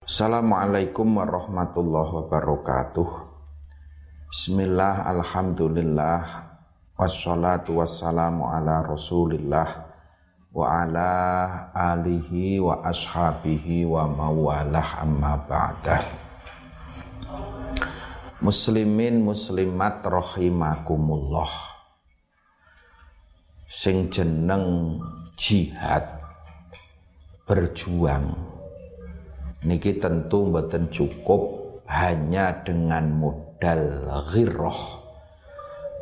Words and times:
Assalamualaikum 0.00 1.20
warahmatullahi 1.20 2.24
wabarakatuh. 2.24 3.08
Bismillah, 4.32 5.04
Alhamdulillah 5.04 6.48
Wassalatu 6.96 7.84
wassalamu 7.84 8.48
ala 8.48 8.80
rasulillah 8.80 9.92
Wa 10.56 10.88
ala 10.88 11.12
alihi 11.76 12.64
wa 12.64 12.80
ashabihi 12.80 13.84
wa 13.84 14.08
mawalah 14.08 15.04
amma 15.04 15.36
ba'dah. 15.36 16.00
Muslimin 18.40 19.20
muslimat 19.20 20.00
rahimakumullah. 20.00 21.52
Sing 23.68 24.08
jeneng 24.08 24.96
jihad 25.36 26.08
berjuang 27.44 28.49
niki 29.66 30.00
tentu 30.00 30.48
mboten 30.48 30.88
cukup 30.88 31.60
hanya 31.90 32.64
dengan 32.64 33.10
modal 33.12 34.08
ghirrah 34.30 35.00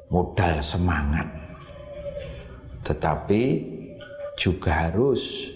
modal 0.08 0.64
semangat. 0.64 1.28
Tetapi 2.84 3.42
juga 4.40 4.88
harus 4.88 5.52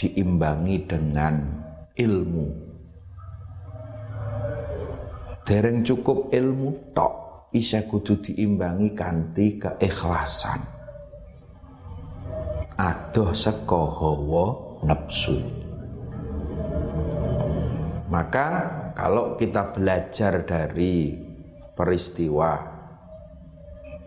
diimbangi 0.00 0.76
dengan 0.88 1.34
ilmu. 1.92 2.46
Dereng 5.44 5.84
cukup 5.84 6.32
ilmu 6.32 6.96
tok 6.96 7.14
isa 7.52 7.84
kudu 7.84 8.16
diimbangi 8.24 8.96
kanthi 8.96 9.60
keikhlasan. 9.60 10.60
Adoh 12.80 13.30
saka 13.36 13.82
hawa 14.00 14.46
nafsu. 14.88 15.36
Maka 18.14 18.46
kalau 18.94 19.34
kita 19.34 19.74
belajar 19.74 20.46
dari 20.46 21.18
peristiwa 21.74 22.62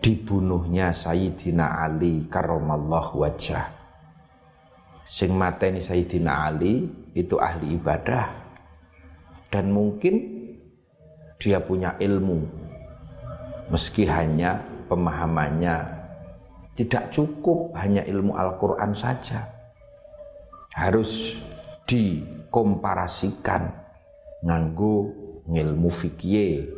dibunuhnya 0.00 0.96
Sayyidina 0.96 1.84
Ali 1.84 2.24
karramallahu 2.24 3.20
wajah. 3.20 3.68
Sing 5.04 5.36
mateni 5.36 5.84
Sayyidina 5.84 6.48
Ali 6.48 6.88
itu 7.12 7.36
ahli 7.36 7.76
ibadah. 7.76 8.48
Dan 9.52 9.76
mungkin 9.76 10.24
dia 11.36 11.60
punya 11.60 12.00
ilmu 12.00 12.48
meski 13.68 14.08
hanya 14.08 14.64
pemahamannya 14.88 15.84
tidak 16.80 17.12
cukup 17.12 17.76
hanya 17.76 18.08
ilmu 18.08 18.40
Al-Quran 18.40 18.96
saja. 18.96 19.52
Harus 20.72 21.36
dikomparasikan 21.84 23.87
nganggo 24.44 25.10
ngilmu 25.48 25.90
fikih. 25.90 26.68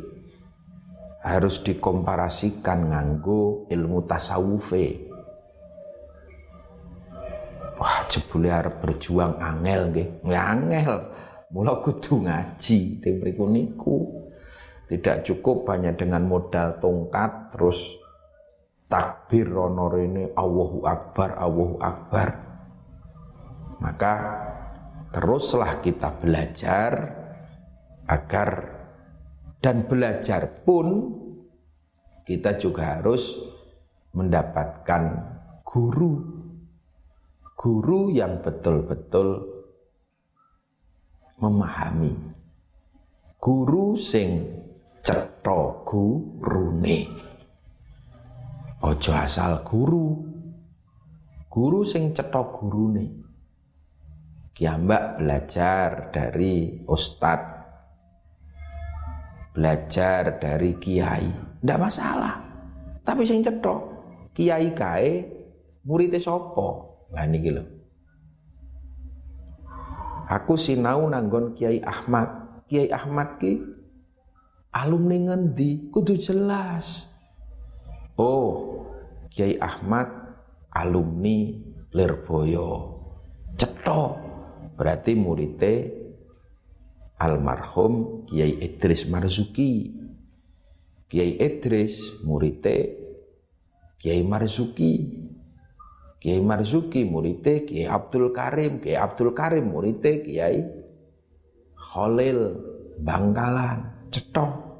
Harus 1.21 1.61
dikomparasikan 1.61 2.89
nganggo 2.89 3.69
ilmu 3.69 4.09
tasawufe. 4.09 5.11
Wah 7.77 8.05
jebule 8.09 8.49
berjuang 8.81 9.37
angel 9.37 9.81
nggih. 9.93 10.07
Angel. 10.33 10.93
Mula 11.53 11.77
kudu 11.83 12.25
ngaji 12.25 13.03
teng 13.03 13.21
niku. 13.53 14.21
Tidak 14.89 15.23
cukup 15.23 15.71
hanya 15.71 15.95
dengan 15.95 16.27
modal 16.27 16.75
tongkat 16.81 17.55
terus 17.55 17.79
takbir 18.91 19.47
rono 19.47 19.87
rene 19.87 20.35
Allahu 20.35 20.83
Akbar 20.83 21.39
Allahu 21.39 21.79
Akbar. 21.79 22.29
Maka 23.79 24.13
teruslah 25.15 25.79
kita 25.79 26.11
belajar 26.19 27.20
agar 28.11 28.49
dan 29.63 29.87
belajar 29.87 30.67
pun 30.67 31.15
kita 32.27 32.59
juga 32.59 32.99
harus 32.99 33.39
mendapatkan 34.11 35.03
guru. 35.63 36.43
Guru 37.55 38.09
yang 38.09 38.41
betul-betul 38.41 39.45
memahami. 41.37 42.13
Guru 43.37 43.93
sing 43.93 44.49
cetha 45.05 45.85
gurune. 45.85 46.99
Ojo 48.81 49.11
asal 49.13 49.61
guru. 49.61 50.25
Guru 51.49 51.85
sing 51.85 52.17
cetha 52.17 52.41
gurune. 52.49 53.21
Kiambak 54.57 55.21
belajar 55.21 56.09
dari 56.13 56.85
ustadz, 56.85 57.60
belajar 59.51 60.39
dari 60.39 60.79
kiai, 60.79 61.27
tidak 61.59 61.79
masalah. 61.79 62.35
Tapi 63.01 63.27
sing 63.27 63.43
cetok, 63.43 63.81
kiai 64.31 64.71
kae 64.71 65.11
muridnya 65.85 66.21
sopo. 66.21 66.91
Lah 67.11 67.27
niki 67.27 67.51
lho. 67.51 67.63
Aku 70.31 70.55
sinau 70.55 71.11
nanggon 71.11 71.51
Kiai 71.51 71.83
Ahmad. 71.83 72.63
Kiai 72.71 72.87
Ahmad 72.87 73.35
ki 73.35 73.59
alumni 74.71 75.27
ngendi 75.27 75.91
kudu 75.91 76.15
jelas. 76.15 77.11
Oh, 78.15 78.79
Kiai 79.27 79.59
Ahmad 79.59 80.07
alumni 80.71 81.51
Lirboyo. 81.91 82.69
Cetok 83.59 84.11
berarti 84.79 85.19
muridnya 85.19 85.99
almarhum 87.21 88.25
Kiai 88.25 88.57
Idris 88.57 89.05
Marzuki. 89.05 89.93
Kiai 91.05 91.37
Idris 91.37 92.25
muridnya 92.25 92.89
Kiai 94.01 94.25
Marzuki. 94.25 94.93
Kiai 96.17 96.41
Marzuki 96.41 97.05
muridnya 97.05 97.61
Kiai 97.61 97.85
Abdul 97.85 98.33
Karim. 98.33 98.81
Kiai 98.81 98.97
Abdul 98.97 99.37
Karim 99.37 99.69
muridnya 99.69 100.17
Kiai 100.25 100.57
Khalil 101.77 102.39
Bangkalan. 102.97 104.09
Cetok 104.09 104.71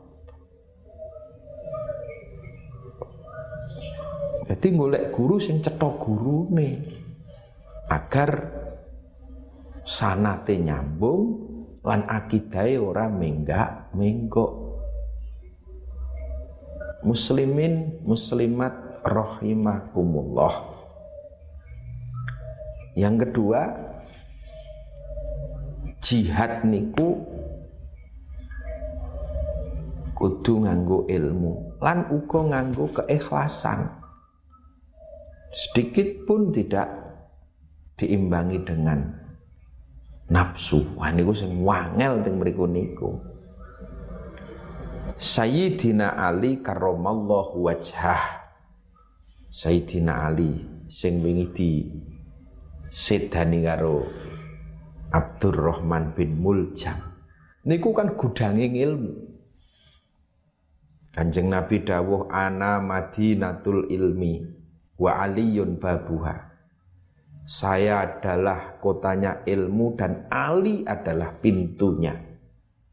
jadi 4.52 4.68
golek 4.76 5.16
guru 5.16 5.40
sing 5.40 5.64
cetok 5.64 5.96
guru 5.96 6.52
nih 6.52 6.76
agar 7.88 8.52
sanate 9.88 10.60
nyambung 10.60 11.51
lan 11.82 12.06
akidai 12.06 12.78
ora 12.78 13.10
menggak 13.10 13.90
menggok. 13.98 14.70
Muslimin 17.02 18.06
muslimat 18.06 19.02
rahimakumullah. 19.02 20.54
Yang 22.94 23.16
kedua 23.26 23.62
jihad 25.98 26.62
niku 26.70 27.26
kudu 30.14 30.70
nganggo 30.70 31.10
ilmu. 31.10 31.82
Lan 31.82 32.06
uga 32.14 32.40
nganggo 32.54 32.86
keikhlasan. 32.94 33.90
Sedikit 35.50 36.30
pun 36.30 36.54
tidak 36.54 36.86
diimbangi 37.98 38.62
dengan 38.62 39.00
nafsu. 40.32 40.96
Wah 40.96 41.12
niku 41.12 41.36
sing 41.36 41.60
wangel 41.60 42.24
teng 42.24 42.40
mriku 42.40 42.64
niku. 42.64 43.20
Sayyidina 45.20 46.18
Ali 46.18 46.64
karramallahu 46.64 47.68
wajhah. 47.68 48.42
Sayyidina 49.52 50.32
Ali 50.32 50.64
sing 50.88 51.20
wingi 51.20 51.46
di 51.52 51.72
sedani 52.88 53.68
karo 53.68 54.08
Abdurrahman 55.12 56.16
bin 56.16 56.40
Muljam. 56.40 56.96
Niku 57.68 57.92
kan 57.92 58.16
gudange 58.16 58.72
ilmu. 58.72 59.14
Kanjeng 61.12 61.52
Nabi 61.52 61.84
dawuh 61.84 62.32
ana 62.32 62.80
Madinatul 62.80 63.92
ilmi 63.92 64.48
wa 64.96 65.20
aliyun 65.20 65.76
babuha. 65.76 66.51
Saya 67.42 68.06
adalah 68.06 68.78
kotanya 68.78 69.42
ilmu 69.44 69.98
dan 69.98 70.30
Ali 70.30 70.86
adalah 70.86 71.34
pintunya. 71.42 72.14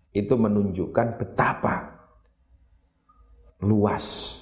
Itu 0.08 0.40
menunjukkan 0.40 1.20
betapa 1.20 1.74
luas, 3.60 4.40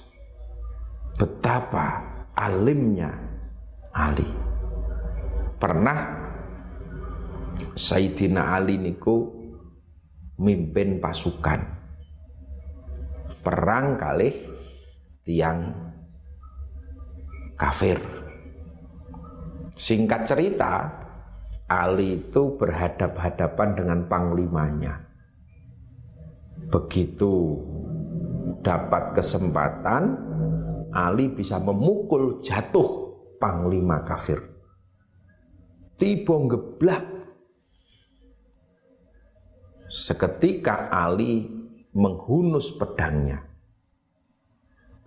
betapa 1.19 2.01
alimnya 2.33 3.11
Ali. 3.91 4.29
Pernah 5.57 5.99
Sayyidina 7.73 8.53
Ali 8.53 8.77
niku 8.77 9.37
mimpin 10.37 11.01
pasukan 11.01 11.77
perang 13.41 13.97
kali 13.97 14.29
tiang 15.25 15.73
kafir 17.57 18.26
Singkat 19.77 20.25
cerita, 20.25 20.89
Ali 21.69 22.17
itu 22.25 22.57
berhadap-hadapan 22.57 23.69
dengan 23.77 23.99
panglimanya. 24.09 25.05
Begitu 26.73 27.61
dapat 28.65 29.13
kesempatan, 29.13 30.03
Ali 30.89 31.29
bisa 31.29 31.61
memukul 31.61 32.41
jatuh 32.41 33.13
panglima 33.37 34.01
kafir. 34.01 34.41
Tiba 36.01 36.35
geblak. 36.49 37.05
Seketika 39.87 40.89
Ali 40.89 41.47
menghunus 41.93 42.75
pedangnya. 42.75 43.45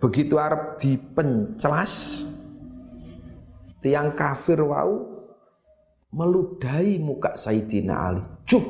Begitu 0.01 0.41
Arab 0.41 0.81
dipenclas, 0.81 2.25
tiang 3.81 4.13
kafir 4.13 4.61
wau 4.61 5.21
meludahi 6.13 7.01
muka 7.01 7.33
Sayyidina 7.33 7.93
Ali. 7.97 8.23
Cuk, 8.45 8.65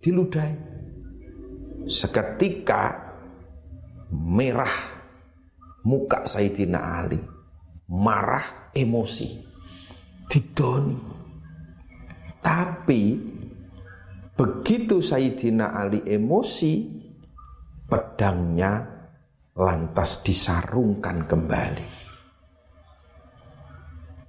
diludahi. 0.00 0.56
Seketika 1.86 3.14
merah 4.10 4.74
muka 5.86 6.26
Sayyidina 6.26 6.80
Ali. 6.98 7.20
Marah, 7.86 8.72
emosi. 8.74 9.46
Didoni. 10.26 10.98
Tapi 12.42 13.02
begitu 14.34 14.98
Sayyidina 14.98 15.74
Ali 15.74 16.02
emosi, 16.02 16.82
pedangnya 17.86 18.82
lantas 19.54 20.26
disarungkan 20.26 21.30
kembali. 21.30 22.05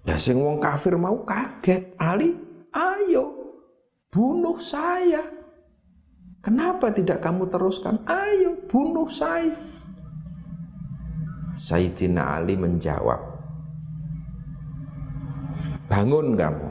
Nah 0.07 0.15
sing 0.15 0.39
wong 0.39 0.63
kafir 0.63 0.95
mau 0.95 1.27
kaget, 1.27 1.99
Ali 1.99 2.47
Ayo, 2.71 3.25
bunuh 4.07 4.61
saya. 4.61 5.23
Kenapa 6.39 6.93
tidak 6.93 7.19
kamu 7.19 7.49
teruskan? 7.49 8.05
Ayo, 8.07 8.55
bunuh 8.69 9.09
saya. 9.09 9.57
Sayyidina 11.57 12.37
Ali 12.37 12.53
menjawab, 12.53 13.17
Bangun 15.89 16.37
kamu. 16.37 16.69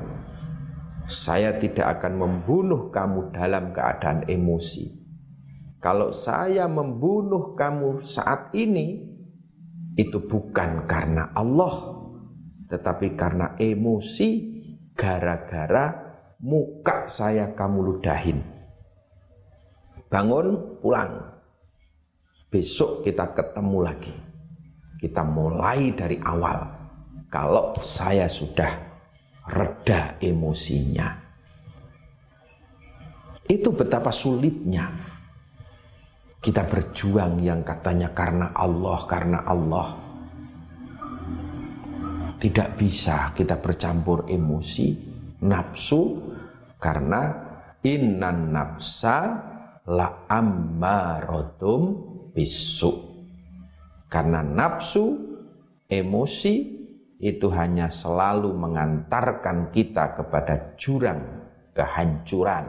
Saya 1.09 1.57
tidak 1.57 1.99
akan 1.99 2.19
membunuh 2.19 2.93
kamu 2.93 3.35
dalam 3.35 3.73
keadaan 3.73 4.29
emosi. 4.29 4.93
Kalau 5.81 6.13
saya 6.13 6.69
membunuh 6.69 7.57
kamu 7.57 8.05
saat 8.05 8.53
ini, 8.53 9.07
itu 9.97 10.19
bukan 10.29 10.85
karena 10.85 11.33
Allah, 11.33 11.96
tetapi 12.67 13.15
karena 13.15 13.55
emosi 13.55 14.29
gara-gara 14.93 15.95
muka 16.43 17.07
saya 17.07 17.55
kamu 17.55 17.79
ludahin. 17.83 18.43
Bangun, 20.07 20.79
pulang. 20.83 21.35
Besok 22.51 23.03
kita 23.07 23.35
ketemu 23.35 23.79
lagi. 23.83 24.15
Kita 24.97 25.23
mulai 25.27 25.93
dari 25.93 26.19
awal. 26.23 26.59
Kalau 27.27 27.75
saya 27.83 28.31
sudah 28.31 28.71
reda 29.51 30.17
emosinya. 30.23 31.27
Itu 33.47 33.71
betapa 33.75 34.11
sulitnya 34.11 34.91
kita 36.47 36.63
berjuang 36.63 37.43
yang 37.43 37.67
katanya 37.67 38.15
karena 38.15 38.55
Allah, 38.55 38.99
karena 39.11 39.43
Allah 39.43 40.06
tidak 42.37 42.77
bisa 42.77 43.33
kita 43.33 43.57
bercampur 43.57 44.29
emosi, 44.29 44.93
nafsu, 45.41 46.21
karena 46.77 47.33
innan 47.81 48.53
nafsa 48.53 49.19
la 49.89 50.29
ammarotum 50.29 51.83
bisu. 52.37 52.93
Karena 54.07 54.45
nafsu, 54.45 55.17
emosi 55.89 56.55
itu 57.17 57.49
hanya 57.49 57.89
selalu 57.89 58.53
mengantarkan 58.53 59.73
kita 59.73 60.13
kepada 60.21 60.77
jurang 60.77 61.49
kehancuran, 61.73 62.65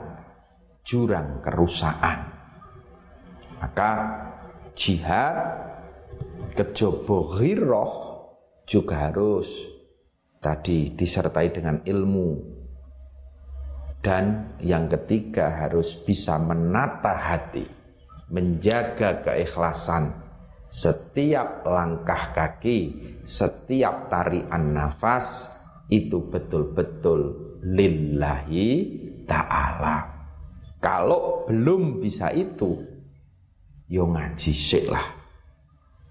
jurang 0.87 1.43
kerusakan. 1.43 2.19
Maka 3.59 3.91
jihad 4.77 5.35
kejobo 6.53 7.35
ghiroh 7.35 8.06
juga 8.67 9.07
harus 9.07 9.47
tadi 10.43 10.91
disertai 10.91 11.47
dengan 11.55 11.79
ilmu. 11.87 12.59
Dan 14.03 14.55
yang 14.61 14.91
ketiga 14.91 15.65
harus 15.65 15.97
bisa 15.97 16.37
menata 16.37 17.15
hati 17.17 17.65
menjaga 18.29 19.23
keikhlasan. 19.23 20.27
Setiap 20.67 21.63
langkah 21.63 22.35
kaki 22.35 22.79
setiap 23.23 24.11
tarian 24.11 24.75
nafas 24.75 25.55
itu 25.87 26.27
betul-betul 26.27 27.55
lillahi 27.63 28.71
ta'ala. 29.23 29.97
Kalau 30.83 31.47
belum 31.47 32.03
bisa 32.03 32.35
itu 32.35 32.83
yo 33.87 34.11
ngaji 34.11 34.51
sik 34.51 34.91
lah 34.91 35.16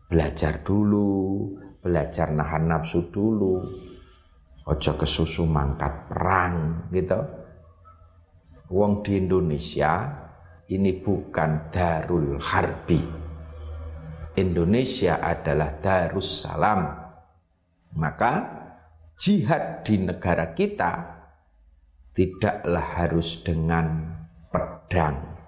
belajar 0.07 0.63
dulu 0.63 1.51
belajar 1.87 2.35
nahan 2.35 2.67
nafsu 2.67 3.07
dulu. 3.15 3.63
Ojo 4.67 4.93
kesusu 4.99 5.47
mangkat 5.47 6.11
perang 6.11 6.91
gitu. 6.91 7.23
Wong 8.75 9.07
di 9.07 9.23
Indonesia 9.23 10.11
ini 10.67 10.91
bukan 10.99 11.71
darul 11.71 12.43
harbi. 12.43 12.99
Indonesia 14.35 15.23
adalah 15.23 15.79
darus 15.79 16.43
salam. 16.43 16.91
Maka 17.95 18.33
jihad 19.15 19.87
di 19.87 20.03
negara 20.03 20.51
kita 20.51 20.93
tidaklah 22.11 22.87
harus 22.99 23.47
dengan 23.47 23.87
pedang. 24.51 25.39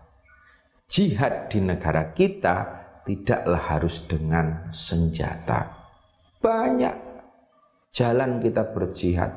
Jihad 0.86 1.50
di 1.50 1.58
negara 1.58 2.14
kita 2.14 2.77
tidaklah 3.08 3.64
harus 3.72 4.04
dengan 4.04 4.68
senjata 4.68 5.78
banyak 6.38 6.94
jalan 7.90 8.38
kita 8.38 8.62
berjihad. 8.70 9.32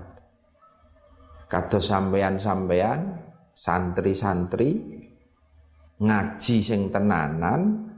Kata 1.50 1.82
sampean-sampean, 1.84 3.20
santri-santri 3.52 4.72
ngaji 6.00 6.58
sing 6.64 6.88
tenanan, 6.94 7.92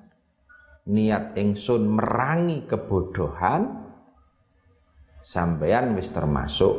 niat 0.89 1.37
ingsun 1.37 1.85
merangi 1.85 2.65
kebodohan, 2.65 3.93
sampean 5.21 5.93
wis 5.99 6.09
termasuk 6.09 6.73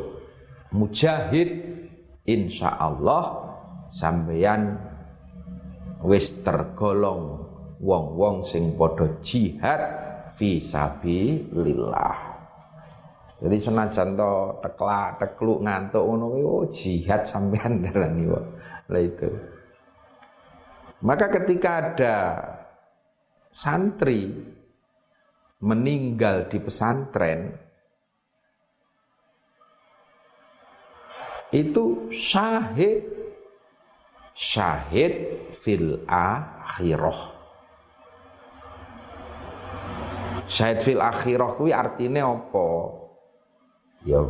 mujahid 0.75 1.49
insya 2.27 2.75
Allah 2.77 3.53
sampean 3.89 4.75
wis 6.03 6.43
tergolong 6.43 7.44
wong-wong 7.85 8.41
sing 8.41 8.73
padha 8.73 9.21
jihad 9.21 9.81
fi 10.33 10.57
sabilillah. 10.57 12.33
Jadi 13.35 13.57
senajan 13.61 14.17
to 14.17 14.57
teklak 14.65 15.21
tekluk 15.21 15.61
ngantuk 15.61 16.01
ngono 16.01 16.33
kuwi 16.33 16.43
oh 16.43 16.65
jihad 16.65 17.21
sampean 17.29 17.77
darani 17.85 18.25
wae. 18.25 18.41
Lah 18.89 19.01
itu. 19.01 19.29
Maka 21.05 21.29
ketika 21.29 21.69
ada 21.77 22.15
santri 23.53 24.33
meninggal 25.61 26.49
di 26.49 26.57
pesantren 26.57 27.53
itu 31.53 32.09
syahid 32.09 33.05
syahid 34.33 35.47
fil 35.55 36.03
akhirah 36.09 37.34
Syahid 40.45 40.79
fil 40.85 41.01
akhirah 41.01 41.57
kuwi 41.57 41.73
artine 41.73 42.21
apa? 42.21 42.67
Ya 44.05 44.21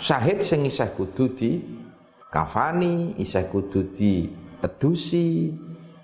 Syahid 0.00 0.40
sing 0.40 0.64
isih 0.64 0.96
kudu 0.96 1.36
di 1.36 1.60
kafani, 2.32 3.20
isih 3.20 3.52
kudu 3.52 3.92
di 3.92 4.32
edusi, 4.64 5.52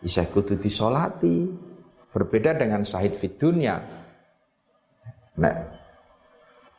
isih 0.05 0.29
kudu 0.29 0.61
disolati. 0.61 1.49
Berbeda 2.13 2.57
dengan 2.57 2.81
syahid 2.81 3.13
fid 3.17 3.37
dunya. 3.37 3.77
Nek 5.37 5.57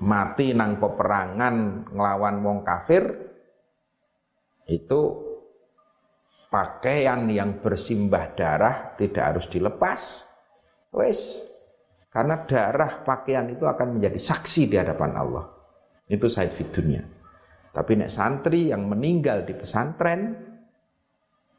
mati 0.01 0.53
nang 0.53 0.81
peperangan 0.81 1.85
nglawan 1.89 2.35
wong 2.41 2.57
kafir 2.65 3.05
itu 4.69 5.26
pakaian 6.47 7.27
yang 7.27 7.59
bersimbah 7.59 8.33
darah 8.35 8.95
tidak 8.95 9.23
harus 9.35 9.45
dilepas. 9.51 10.25
Wes, 10.95 11.37
karena 12.07 12.41
darah 12.47 13.03
pakaian 13.03 13.45
itu 13.51 13.67
akan 13.67 13.99
menjadi 13.99 14.17
saksi 14.17 14.71
di 14.71 14.75
hadapan 14.79 15.11
Allah. 15.13 15.45
Itu 16.07 16.31
Said 16.31 16.55
Fidunya. 16.55 17.03
Tapi 17.75 17.93
nek 17.93 18.09
santri 18.09 18.73
yang 18.73 18.89
meninggal 18.89 19.45
di 19.45 19.53
pesantren 19.53 20.33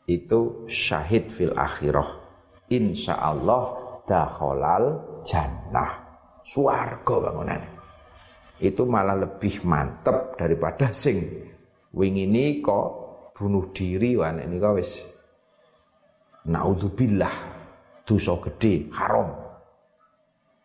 itu 0.08 0.66
syahid 0.66 1.30
fil 1.30 1.54
akhirah. 1.54 2.26
Insya 2.72 3.22
Allah 3.22 3.76
dakhalal 4.08 4.84
jannah. 5.22 6.08
Suarga 6.42 7.14
bangunan. 7.28 7.62
Itu 8.58 8.88
malah 8.88 9.14
lebih 9.14 9.62
mantep 9.62 10.34
daripada 10.34 10.90
sing 10.90 11.22
ini 11.94 12.58
kok 12.58 12.97
bunuh 13.38 13.70
diri 13.70 14.18
wan 14.18 14.42
ini 14.42 14.58
kok 14.58 14.74
wis 14.74 15.06
naudzubillah 16.50 17.34
dosa 18.02 18.34
gede 18.42 18.90
haram. 18.90 19.30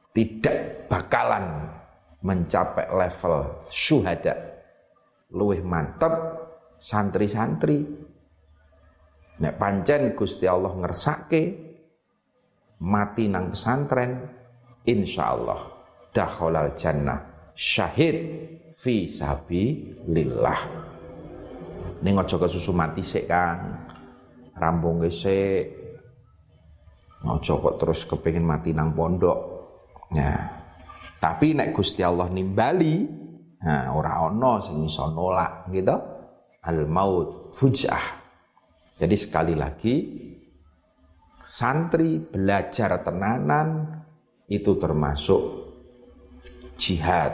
Tidak 0.09 0.89
bakalan 0.89 1.69
mencapai 2.25 2.89
level 2.89 3.61
syuhada. 3.65 4.33
Luwih 5.33 5.61
mantep 5.61 6.13
santri-santri. 6.77 7.81
Nek 9.41 9.57
pancen 9.57 10.13
Gusti 10.13 10.45
Allah 10.45 10.73
ngersake 10.77 11.43
mati 12.85 13.25
nang 13.25 13.53
pesantren 13.53 14.29
insyaallah 14.85 15.61
dakhalal 16.13 16.77
jannah. 16.77 17.49
Syahid 17.57 18.17
fi 18.77 19.09
sabilillah 19.09 20.92
ning 22.03 22.19
aja 22.19 22.35
kesusu 22.35 22.75
mati 22.75 22.99
sik 22.99 23.31
Kang 23.31 23.87
rambung 24.59 25.01
sik 25.07 25.63
aja 27.23 27.53
kok 27.55 27.75
terus 27.79 28.03
kepengin 28.03 28.43
mati 28.43 28.75
nang 28.75 28.91
pondok 28.91 29.39
nah 30.11 30.63
tapi 31.23 31.55
nek 31.55 31.71
Gusti 31.71 32.03
Allah 32.03 32.27
nimbali, 32.27 33.07
nah 33.63 33.95
ora 33.95 34.27
ana 34.27 34.59
sing 34.59 34.83
iso 34.83 35.07
nolak 35.07 35.71
gitu. 35.71 35.95
Al 36.67 36.83
maut 36.83 37.55
fujah. 37.55 38.19
Jadi 38.99 39.15
sekali 39.15 39.55
lagi 39.55 39.95
santri 41.39 42.19
belajar 42.19 42.99
tenanan 42.99 44.03
itu 44.51 44.75
termasuk 44.75 45.41
jihad. 46.75 47.31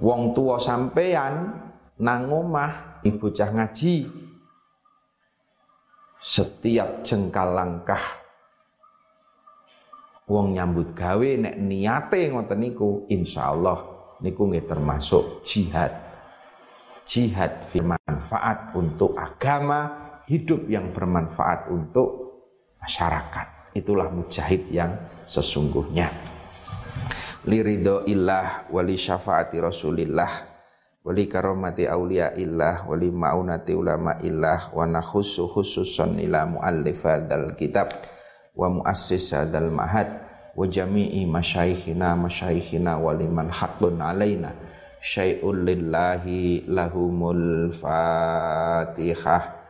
Wong 0.00 0.32
tua 0.32 0.56
sampean 0.56 1.60
nang 2.00 2.32
omah 2.32 2.72
bocah 3.10 3.50
ngaji 3.50 4.06
setiap 6.22 7.02
jengkal 7.02 7.50
langkah 7.50 8.22
wong 10.30 10.54
nyambut 10.54 10.94
gawe 10.94 11.30
nek 11.42 11.58
niate 11.58 12.30
ngoten 12.30 12.58
niku 12.62 13.10
insyaallah 13.10 13.78
niku 14.22 14.48
nggih 14.48 14.64
termasuk 14.64 15.42
jihad. 15.42 15.90
Jihad 17.02 17.66
manfaat 17.82 18.70
untuk 18.78 19.18
agama 19.18 19.90
hidup 20.30 20.70
yang 20.70 20.94
bermanfaat 20.94 21.66
untuk 21.74 22.08
masyarakat. 22.78 23.74
Itulah 23.74 24.06
mujahid 24.14 24.70
yang 24.70 24.94
sesungguhnya. 25.26 26.06
Liridho 27.42 28.06
illah 28.06 28.70
wali 28.70 28.94
syafaati 28.94 29.58
rasulillah 29.58 30.51
wali 31.02 31.26
karomati 31.26 31.86
aulia 31.86 32.34
illah 32.38 32.86
wali 32.86 33.10
maunati 33.10 33.74
ulama 33.74 34.18
illah 34.22 34.70
wa 34.70 34.86
nakhusu 34.86 35.50
khususan 35.50 36.18
ila 36.22 36.46
muallif 36.46 37.06
kitab 37.58 37.90
wa 38.54 38.70
muassis 38.70 39.34
hadzal 39.34 39.70
mahad 39.70 40.08
wa 40.54 40.66
jami'i 40.68 41.26
masyaikhina 41.26 42.14
masyaikhina 42.14 42.98
wa 43.00 43.14
liman 43.16 43.50
haqqun 43.50 43.98
alaina. 43.98 44.52
Syai'un 45.02 45.66
lillahi 45.66 46.70
lahumul 46.70 47.74
fatihah 47.74 49.61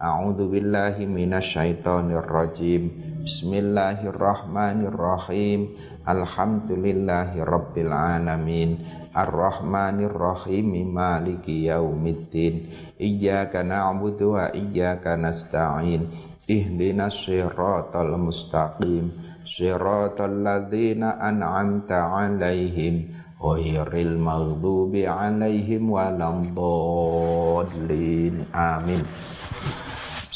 A'udzu 0.00 0.48
billahi 0.48 1.04
minasyaitonir 1.04 2.24
rajim 2.24 2.88
Bismillahirrahmanirrahim. 3.20 5.76
Alhamdulillahi 6.08 7.44
rabbil 7.44 7.92
alamin. 7.92 8.80
Ar-Rahmanir 9.12 10.08
Rahim 10.08 10.72
Maliki 10.88 11.68
yaumiddin. 11.68 12.72
Iyyaka 12.96 13.60
na'budu 13.60 14.40
wa 14.40 14.48
iyyaka 14.48 15.20
nasta'in. 15.20 16.08
Ihdinas 16.48 17.20
siratal 17.20 18.16
mustaqim. 18.16 19.12
Siratal 19.44 20.32
ladzina 20.32 21.20
an'amta 21.20 22.08
'alaihim 22.08 23.20
ghairil 23.36 24.16
maghdubi 24.16 25.04
'alaihim 25.04 25.92
waladdallin. 25.92 28.48
Amin 28.56 29.04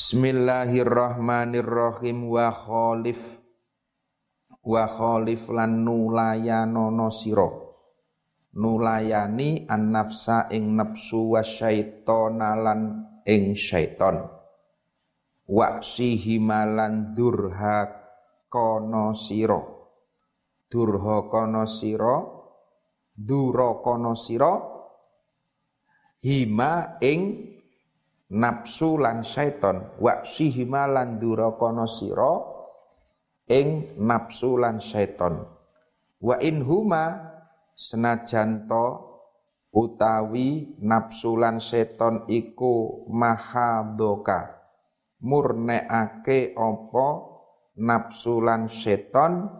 Bismillahirrahmanirrahim. 0.04 2.28
Wa 2.28 2.52
khalif. 2.52 3.40
Wa 4.60 4.84
khalif 4.84 5.48
lan 5.48 5.80
nulayanono 5.80 7.08
sira. 7.08 7.48
Nulayani 8.52 9.64
an 9.64 9.96
nafsa 9.96 10.52
ing 10.52 10.76
nafsu 10.76 11.32
wa 11.32 11.40
syaitona 11.40 12.52
lan 12.52 13.00
ing 13.24 13.56
syaiton 13.56 14.28
waksihimalan 15.48 17.16
durha 17.16 17.88
kono 18.52 19.16
siro 19.16 19.88
durha 20.68 21.32
kono 21.32 21.64
siro 21.64 22.16
dura 23.08 23.80
kono 23.80 24.12
siro 24.12 24.52
hima 26.20 27.00
ing 27.00 27.53
nafsu 28.32 28.96
lan 28.96 29.20
syaiton 29.20 30.00
waksihima 30.00 30.88
lan 30.88 31.20
dura 31.20 31.52
kono 31.60 31.84
siro 31.84 32.34
ing 33.48 34.00
nafsu 34.00 34.56
lan 34.56 34.80
syaiton. 34.80 35.44
Wa 36.24 36.40
in 36.40 36.64
huma 36.64 37.20
senajanto 37.76 38.84
utawi 39.74 40.78
nafsu 40.80 41.36
lan 41.36 41.60
seton 41.60 42.24
iku 42.30 43.04
mahadoka 43.12 44.64
murneake 45.20 46.56
apa 46.56 47.08
nafsu 47.76 48.40
lan 48.40 48.70
seton 48.72 49.50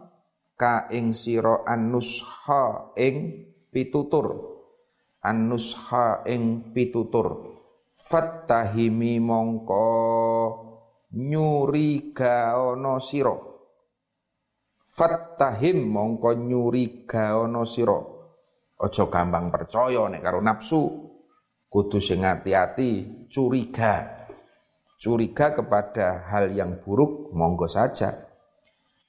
ka 0.57 0.89
ing 0.89 1.13
sira 1.13 1.61
annusha 1.67 2.95
ing 2.97 3.45
pitutur. 3.69 4.57
Annusha 5.25 6.21
ing 6.29 6.69
pitutur 6.69 7.54
fattahimi 8.05 9.17
mongko 9.17 9.85
nyuri 11.17 12.13
gaono 12.13 13.01
sira. 13.01 13.33
Fattahim 14.85 15.89
mongko 15.89 16.37
nyuri 16.37 17.09
gaono 17.09 17.65
sira. 17.65 17.97
Aja 18.75 19.09
gampang 19.09 19.49
percaya 19.49 20.05
nek 20.11 20.21
karo 20.21 20.39
nafsu 20.43 20.81
kudu 21.65 21.97
sing 21.97 22.21
ati-ati 22.21 23.25
curiga. 23.25 24.21
Curiga 25.01 25.51
kepada 25.51 26.29
hal 26.29 26.53
yang 26.53 26.85
buruk 26.85 27.33
monggo 27.33 27.65
saja. 27.65 28.13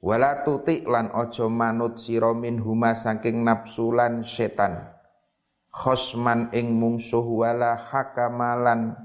Wala 0.01 0.45
tutik 0.47 0.87
lan 0.89 1.13
ojo 1.13 1.51
manut 1.51 1.99
sira 1.99 2.31
huma 2.33 2.93
saking 2.95 3.43
nafsu 3.43 3.91
lan 3.91 4.23
setan 4.23 4.96
khosman 5.77 6.49
ing 6.57 6.73
mungsuh 6.73 7.21
wala 7.21 7.77
hakamalan 7.77 8.97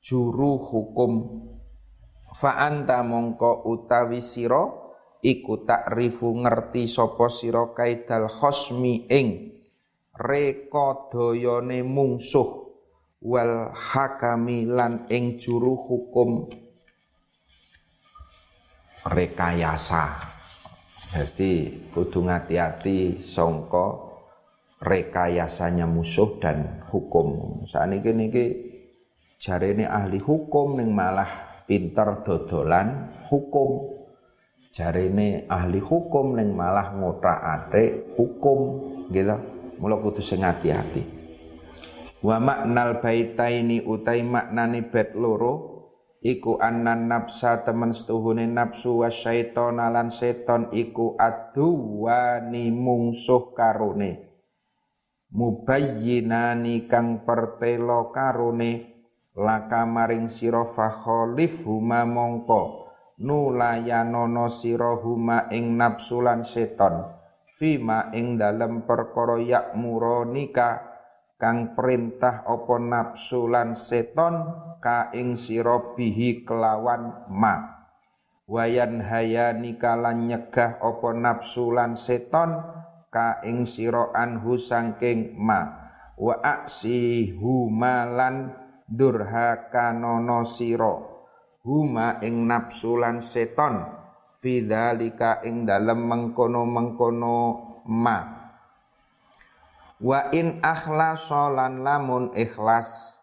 juru 0.00 0.56
hukum 0.56 1.44
fa 2.32 2.56
anta 2.64 3.04
mongko 3.04 3.68
utawi 3.68 4.24
sira 4.24 4.64
iku 5.20 5.68
takrifu 5.68 6.32
ngerti 6.40 6.88
sapa 6.88 7.28
sira 7.28 7.76
kaidal 7.76 8.32
khosmi 8.32 9.04
ing 9.12 9.52
rekodayane 10.16 11.84
mungsuh 11.84 12.64
wal 13.24 13.72
hakami 13.72 14.68
lan 14.68 15.08
ing 15.12 15.36
juru 15.40 15.76
hukum 15.76 16.48
rekayasa. 19.04 20.32
Jadi 21.14 21.86
kudu 21.94 22.26
hati-hati 22.26 23.22
songko 23.22 24.03
rekayasanya 24.84 25.88
musuh 25.88 26.36
dan 26.36 26.84
hukum. 26.92 27.60
Saat 27.64 27.96
ini 27.96 28.28
niki 28.28 28.44
jari 29.40 29.72
ini 29.72 29.88
ahli 29.88 30.20
hukum 30.20 30.76
yang 30.76 30.92
malah 30.92 31.64
pinter 31.64 32.20
dodolan 32.20 33.16
hukum. 33.32 33.96
Jari 34.76 35.08
ini 35.08 35.28
ahli 35.48 35.80
hukum 35.80 36.36
yang 36.36 36.52
malah 36.52 36.92
ngotak 36.92 37.38
ate 37.40 38.12
hukum 38.20 38.58
gitu. 39.08 39.36
Mula 39.80 39.98
kudu 39.98 40.22
sing 40.22 40.44
hati-hati. 40.44 41.02
Wa 42.22 42.38
maknal 42.38 43.02
baitaini 43.02 43.82
utai 43.82 44.22
maknani 44.22 44.86
bet 44.86 45.18
loro 45.18 45.74
iku 46.24 46.56
annan 46.56 47.04
nafsa 47.04 47.60
temen 47.66 47.92
setuhune 47.92 48.48
nafsu 48.48 49.04
wa 49.04 49.12
syaiton 49.12 49.76
lan 49.76 50.08
seton 50.08 50.72
iku 50.72 51.20
aduwani 51.20 52.72
mungsuh 52.72 53.52
karone 53.52 54.33
mubayyinani 55.34 56.86
kang 56.86 57.26
pertelo 57.26 58.14
karone 58.14 58.94
laka 59.34 59.82
maring 59.82 60.30
sira 60.30 60.62
fakholif 60.62 61.66
huma 61.66 62.06
mongko 62.06 62.86
nulayanono 63.18 64.46
sira 64.46 64.94
huma 64.94 65.50
ing 65.50 65.74
nafsulan 65.74 66.46
seton 66.46 67.10
fima 67.54 68.14
ing 68.14 68.38
dalem 68.38 68.86
perkara 68.86 69.38
yakmuronika 69.38 70.94
kang 71.38 71.74
perintah 71.74 72.46
apa 72.46 72.76
nafsu 72.78 73.46
lan 73.50 73.78
seton 73.78 74.34
ka 74.78 75.14
ing 75.14 75.38
sira 75.38 75.94
bihi 75.94 76.46
kelawan 76.46 77.26
ma. 77.30 77.74
Wayan 78.44 79.00
hayani 79.00 79.80
kalan 79.80 80.28
nyegah 80.28 80.76
apa 80.76 81.10
nafsu 81.16 81.72
lan 81.72 81.96
seton 81.96 82.60
ka 83.14 83.38
ing 83.46 83.62
sira 83.62 84.10
anhu 84.10 84.58
sangking 84.58 85.38
ma. 85.38 85.86
Wa 86.18 86.42
aksi 86.42 87.30
humalan 87.38 88.50
durhaka 88.90 89.94
nono 89.94 90.42
sira. 90.42 90.98
Huma 91.62 92.18
ing 92.26 92.50
nafsu 92.50 92.98
lan 92.98 93.22
seton. 93.22 94.02
Fidzalika 94.34 95.46
ing 95.46 95.62
dalem 95.62 96.10
mengkono-mengkono 96.10 97.38
ma. 97.86 98.18
Wa 100.02 100.34
in 100.34 100.58
akhlasolan 100.58 101.86
lamun 101.86 102.34
ikhlas. 102.34 103.22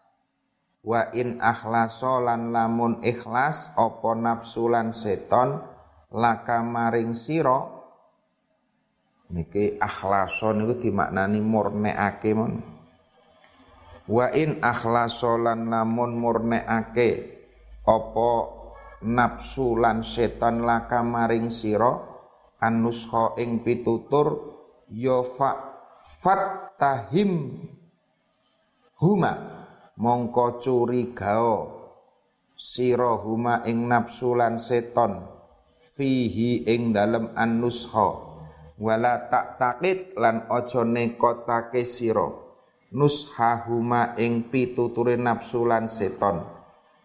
Wa 0.80 1.12
in 1.14 1.38
akhlasolan 1.38 2.50
lamun 2.50 2.98
ikhlas 3.06 3.70
Opo 3.78 4.18
nafsulan 4.18 4.90
seton 4.90 5.62
Laka 6.10 6.58
maring 6.58 7.14
siro 7.14 7.81
Niki 9.32 9.80
akhlason 9.80 10.68
itu 10.68 10.88
dimaknani 10.88 11.40
murneake 11.40 12.36
mon. 12.36 12.60
Wa 14.04 14.28
in 14.36 14.60
akhlasolan 14.60 15.72
lamun 15.72 16.12
murneake 16.18 17.40
Opo 17.86 18.30
nafsulan 19.02 20.02
seton 20.04 20.66
laka 20.66 21.00
maring 21.06 21.50
siro 21.50 22.12
Anusho 22.62 23.34
ing 23.38 23.62
pitutur 23.64 24.54
Yofa 24.92 25.50
fattahim 26.02 27.62
huma 28.98 29.32
mongko 29.98 30.58
curigao 30.62 31.54
sira 32.58 33.18
huma 33.18 33.62
ing 33.66 33.86
nafsu 33.86 34.34
lan 34.34 34.58
fihi 35.78 36.66
ing 36.66 36.94
dalem 36.94 37.34
annusha 37.34 38.31
wala 38.80 39.28
tak 39.28 39.60
takit 39.60 40.16
lan 40.16 40.48
aja 40.48 40.84
nekotake 40.86 41.84
sira. 41.84 42.28
Nushahuma 42.92 44.20
ing 44.20 44.52
pituture 44.52 45.16
nafsu 45.16 45.64
lan 45.64 45.88
seton. 45.88 46.44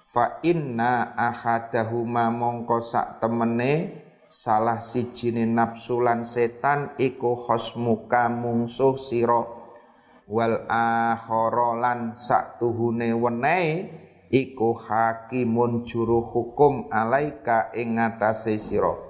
Fa 0.04 0.40
inna 0.44 1.16
ahadahuma 1.16 2.28
mongko 2.28 2.84
sak 2.84 3.24
temene 3.24 4.04
salah 4.28 4.84
sijine 4.84 5.48
nafsu 5.48 6.04
lan 6.04 6.28
setan 6.28 6.92
iku 7.00 7.40
khosmuka 7.40 8.28
mungsuh 8.28 9.00
sira. 9.00 9.48
Wal 10.28 10.68
akhara 10.68 11.72
lan 11.80 12.12
saktuhune 12.12 13.16
wenehe 13.16 13.88
iku 14.28 14.76
hakimun 14.76 15.88
juru 15.88 16.20
hukum 16.20 16.92
alaika 16.92 17.72
ing 17.72 17.96
ngatasé 17.96 18.60
sira 18.60 19.07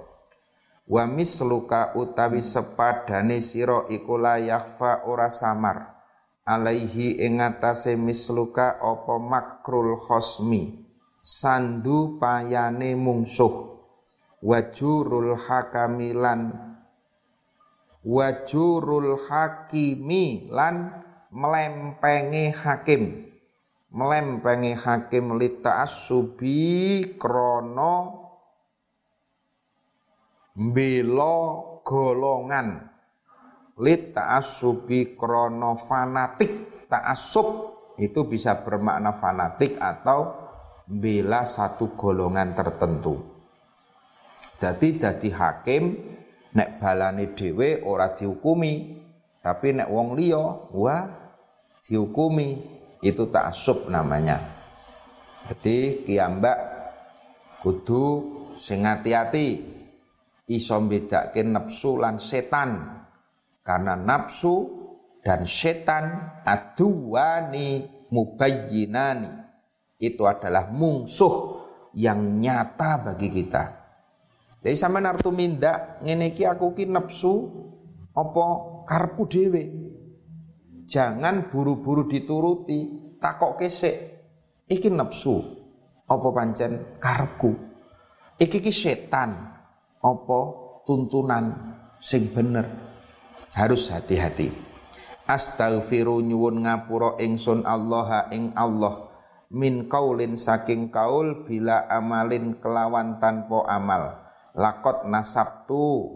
wa 0.88 1.04
misluka 1.04 1.92
utawi 1.94 2.40
sepadane 2.40 3.44
sira 3.44 3.84
iku 3.92 4.16
la 4.16 4.40
yakhfa 4.40 5.04
ora 5.04 5.28
samar. 5.28 6.00
Alaihi 6.48 7.20
ing 7.20 7.44
ngatasé 7.44 8.00
misluka 8.00 8.80
apa 8.80 9.20
makrul 9.20 10.00
khosmi 10.00 10.80
sandu 11.20 12.16
payane 12.16 12.96
mungsuh. 12.96 13.76
Wajurul 14.40 15.36
hakamilan 15.36 16.56
wajurul 18.00 19.20
hakimi 19.28 20.48
lan 20.48 21.04
melempengi 21.28 22.48
hakim. 22.56 23.28
Melempengi 23.92 24.72
hakim 24.72 25.36
lita 25.36 25.84
asubi 25.84 27.04
krono 27.20 28.27
belo 30.58 31.36
golongan. 31.86 32.90
Lita 33.78 34.34
asubi 34.34 35.14
krono 35.14 35.78
fanatik. 35.78 36.82
Ta'asub 36.88 37.48
itu 38.00 38.24
bisa 38.24 38.64
bermakna 38.64 39.14
fanatik 39.14 39.78
atau 39.78 40.34
bela 40.88 41.44
satu 41.44 41.94
golongan 41.94 42.56
tertentu. 42.56 43.20
Jadi 44.58 44.98
dadi 44.98 45.28
hakim 45.30 45.84
nek 46.56 46.80
balane 46.80 47.36
dhewe 47.36 47.84
ora 47.84 48.16
dihukumi, 48.16 48.98
tapi 49.44 49.76
nek 49.76 49.92
wong 49.92 50.18
liya 50.18 50.42
wah 50.74 51.04
dihukumi. 51.86 52.80
Itu 52.98 53.30
taksub 53.30 53.86
namanya. 53.92 54.42
Jadi 55.46 56.02
kiambak 56.02 56.58
kudu 57.62 58.26
sing 58.58 58.82
hati-hati 58.82 59.77
iso 60.48 60.80
mbedake 60.80 61.44
nafsu 61.44 62.00
lan 62.00 62.16
setan. 62.16 62.98
Karena 63.60 63.94
nafsu 63.94 64.64
dan 65.20 65.44
setan 65.44 66.40
aduwani 66.40 67.84
mubayyinani 68.08 69.44
itu 70.00 70.24
adalah 70.24 70.72
mungsuh 70.72 71.60
yang 71.92 72.40
nyata 72.40 73.12
bagi 73.12 73.28
kita. 73.28 73.64
Jadi 74.64 74.74
sampean 74.74 75.06
artu 75.06 75.30
minda 75.30 76.00
ngene 76.00 76.32
aku 76.32 76.72
ki 76.72 76.88
nafsu 76.88 77.32
apa 78.16 78.44
karepku 78.88 79.24
dhewe. 79.28 79.64
Jangan 80.88 81.52
buru-buru 81.52 82.08
dituruti, 82.08 83.12
takok 83.20 83.60
kesek. 83.60 83.96
Iki 84.64 84.88
nafsu 84.88 85.36
apa 86.08 86.28
pancen 86.32 86.96
karepku. 86.96 87.52
Iki 88.40 88.58
ki 88.64 88.72
setan 88.72 89.57
apa 90.02 90.40
tuntunan 90.86 91.76
sing 91.98 92.30
bener. 92.30 92.66
Harus 93.54 93.90
hati-hati. 93.90 94.54
Astaghfiru 95.28 96.22
nyuwun 96.22 96.64
ngapura 96.64 97.18
ingsun 97.20 97.66
Allah 97.66 98.30
ing 98.30 98.54
Allah. 98.54 99.10
Min 99.50 99.88
kaulin 99.90 100.36
saking 100.38 100.92
kaul 100.92 101.44
bila 101.48 101.88
amalin 101.90 102.60
kelawan 102.62 103.18
tanpa 103.18 103.66
amal. 103.66 104.24
Lakot 104.54 105.08
nasabtu. 105.10 106.14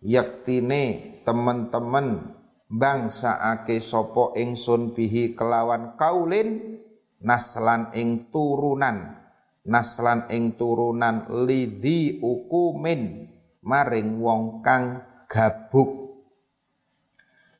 Yaktine 0.00 1.18
teman-teman 1.26 2.34
bangsa 2.70 3.42
ake 3.54 3.82
sopo 3.82 4.32
ingsun 4.38 4.96
bihi 4.96 5.36
kelawan 5.36 5.98
kaulin. 5.98 6.80
Naslan 7.16 7.90
ing 7.96 8.28
turunan 8.28 9.25
naslan 9.66 10.30
ing 10.30 10.54
turunan 10.54 11.26
lidi 11.46 12.22
ukumin 12.22 13.26
maring 13.66 14.22
wong 14.22 14.62
kang 14.62 15.02
gabuk. 15.26 16.06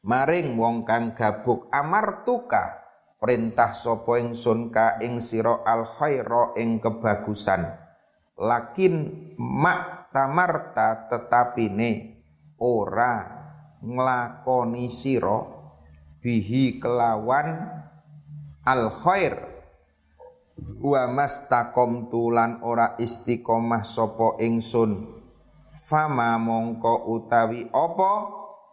Maring 0.07 0.55
wong 0.55 0.87
kang 0.87 1.19
gabuk 1.19 1.67
amartuka 1.75 2.79
perintah 3.19 3.75
sapa 3.75 4.23
ingsun 4.23 4.71
ka 4.71 5.03
ing 5.03 5.19
sira 5.19 5.67
al 5.67 5.83
khaira 5.83 6.55
ing 6.55 6.79
kebagusan. 6.79 7.67
Lakin 8.39 8.95
mak 9.41 10.15
tamarta 10.15 11.11
ne 11.75 11.91
ora 12.63 13.15
nglakoni 13.83 14.87
sira 14.87 15.43
bihi 16.23 16.79
kelawan 16.79 17.67
al 18.63 18.95
khair 18.95 19.56
wa 20.57 21.05
mastaqom 21.09 22.09
tulan 22.09 22.65
ora 22.65 22.97
istiqomah 22.97 23.85
sapa 23.85 24.41
ingsun. 24.41 25.05
Fama 25.77 26.35
mongko 26.41 27.07
utawi 27.13 27.69
apa? 27.71 28.13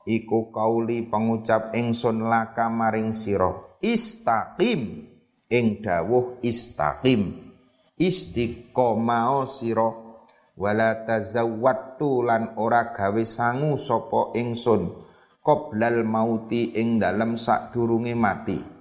Iku 0.03 0.51
kauli 0.51 1.07
pengucap 1.07 1.75
ingsun 1.75 2.27
laka 2.27 2.67
maring 2.71 3.13
sira. 3.13 3.53
Istaqim. 3.83 5.11
Ing 5.53 5.85
dawuh 5.85 6.41
istaqim. 6.41 7.37
Istiqomao 7.99 9.45
sira. 9.45 10.01
Wala 10.53 11.05
tazawwattu 11.05 12.25
lan 12.25 12.57
ora 12.57 12.93
gawe 12.95 13.23
sangu 13.25 13.77
sapa 13.77 14.33
ingsun. 14.33 14.89
Qoblal 15.43 16.07
mauti 16.07 16.71
ing 16.79 17.03
dalem 17.03 17.35
sadurunge 17.35 18.15
mati 18.15 18.72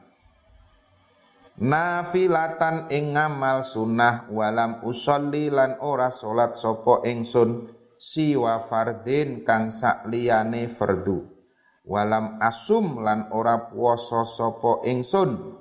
nafilatan 1.61 2.89
ing 2.89 3.19
ngamal 3.19 3.61
sunnah 3.67 4.29
walam 4.33 4.81
usolli 4.87 5.53
lan 5.53 5.77
ora 5.83 6.09
salat 6.09 6.57
sapa 6.57 7.05
ingsun 7.05 7.69
siwa 8.03 8.59
fardin 8.59 9.47
kang 9.47 9.71
sak 9.71 10.11
liyane 10.11 10.67
fardu. 10.67 11.33
Walam 11.83 12.39
asum 12.39 13.03
lan 13.03 13.27
ora 13.35 13.67
puasa 13.67 14.23
sapa 14.23 14.87
ingsun. 14.87 15.59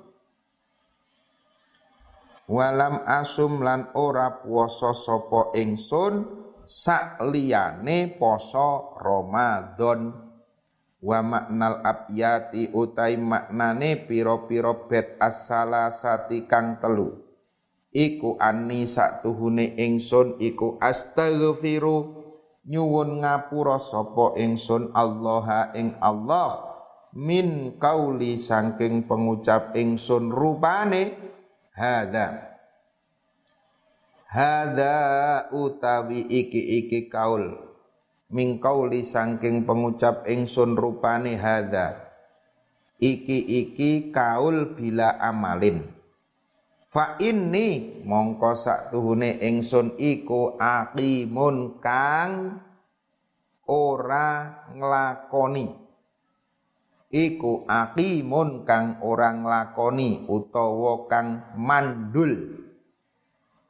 Walam 2.46 3.02
asum 3.06 3.62
lan 3.62 3.90
ora 3.98 4.38
puasa 4.38 4.94
sapa 4.94 5.50
ingsun 5.58 6.26
sak 6.62 7.18
liyane 7.26 8.14
poso 8.14 8.94
Ramadan 9.02 10.21
wa 11.02 11.18
maknal 11.20 11.82
abyati 11.82 12.70
utai 12.70 13.18
maknane 13.18 14.06
piro-piro 14.06 14.86
bet 14.86 15.18
asala 15.18 15.90
sati 15.90 16.46
kang 16.46 16.78
telu. 16.78 17.18
Iku 17.92 18.40
ani 18.40 18.88
tuhune 19.20 19.76
ingsun 19.76 20.40
iku 20.40 20.80
astaghfiru. 20.80 22.22
Nyuwun 22.62 23.26
ngapura 23.26 23.82
sapa 23.82 24.38
ingsun 24.38 24.94
Allah 24.94 25.74
ing 25.74 25.98
Allah. 25.98 26.72
Min 27.12 27.76
kauli 27.76 28.40
saking 28.40 29.04
pengucap 29.04 29.76
ingsun 29.76 30.32
rupane 30.32 31.12
hadza 31.76 32.56
hadza 34.32 34.96
utawi 35.52 36.24
iki 36.24 36.80
iki 36.80 37.12
kaul 37.12 37.71
min 38.32 38.56
kauli 38.56 39.04
saking 39.04 39.68
pengucap 39.68 40.24
ingsun 40.24 40.72
rupane 40.74 41.36
hadza. 41.36 42.00
Iki 42.96 43.38
iki 43.44 43.90
kaul 44.08 44.72
bila 44.72 45.20
amalin. 45.20 45.84
Fa 46.88 47.16
inni 47.20 48.00
mongko 48.04 48.52
sak 48.56 48.92
tuhune 48.92 49.36
ingsun 49.40 49.96
iku 50.00 50.56
aqimun 50.56 51.80
kang 51.80 52.60
ora 53.68 54.64
nglakoni. 54.72 55.66
Iku 57.12 57.68
aqimun 57.68 58.64
kang 58.64 58.96
ora 59.04 59.28
nglakoni 59.36 60.24
utawa 60.28 61.04
kang 61.08 61.52
mandul. 61.56 62.64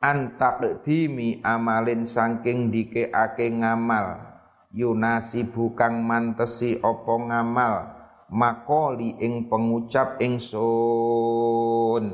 Antakdimi 0.02 1.42
amalin 1.46 2.02
saking 2.02 2.74
dikeake 2.74 3.54
ngamal 3.54 4.31
yunasi 4.72 5.44
bukang 5.44 6.00
mantesi 6.02 6.80
opo 6.80 7.20
ngamal? 7.28 8.00
Makoli 8.32 9.20
ing 9.20 9.44
pengucap 9.52 10.16
ingsun. 10.24 12.04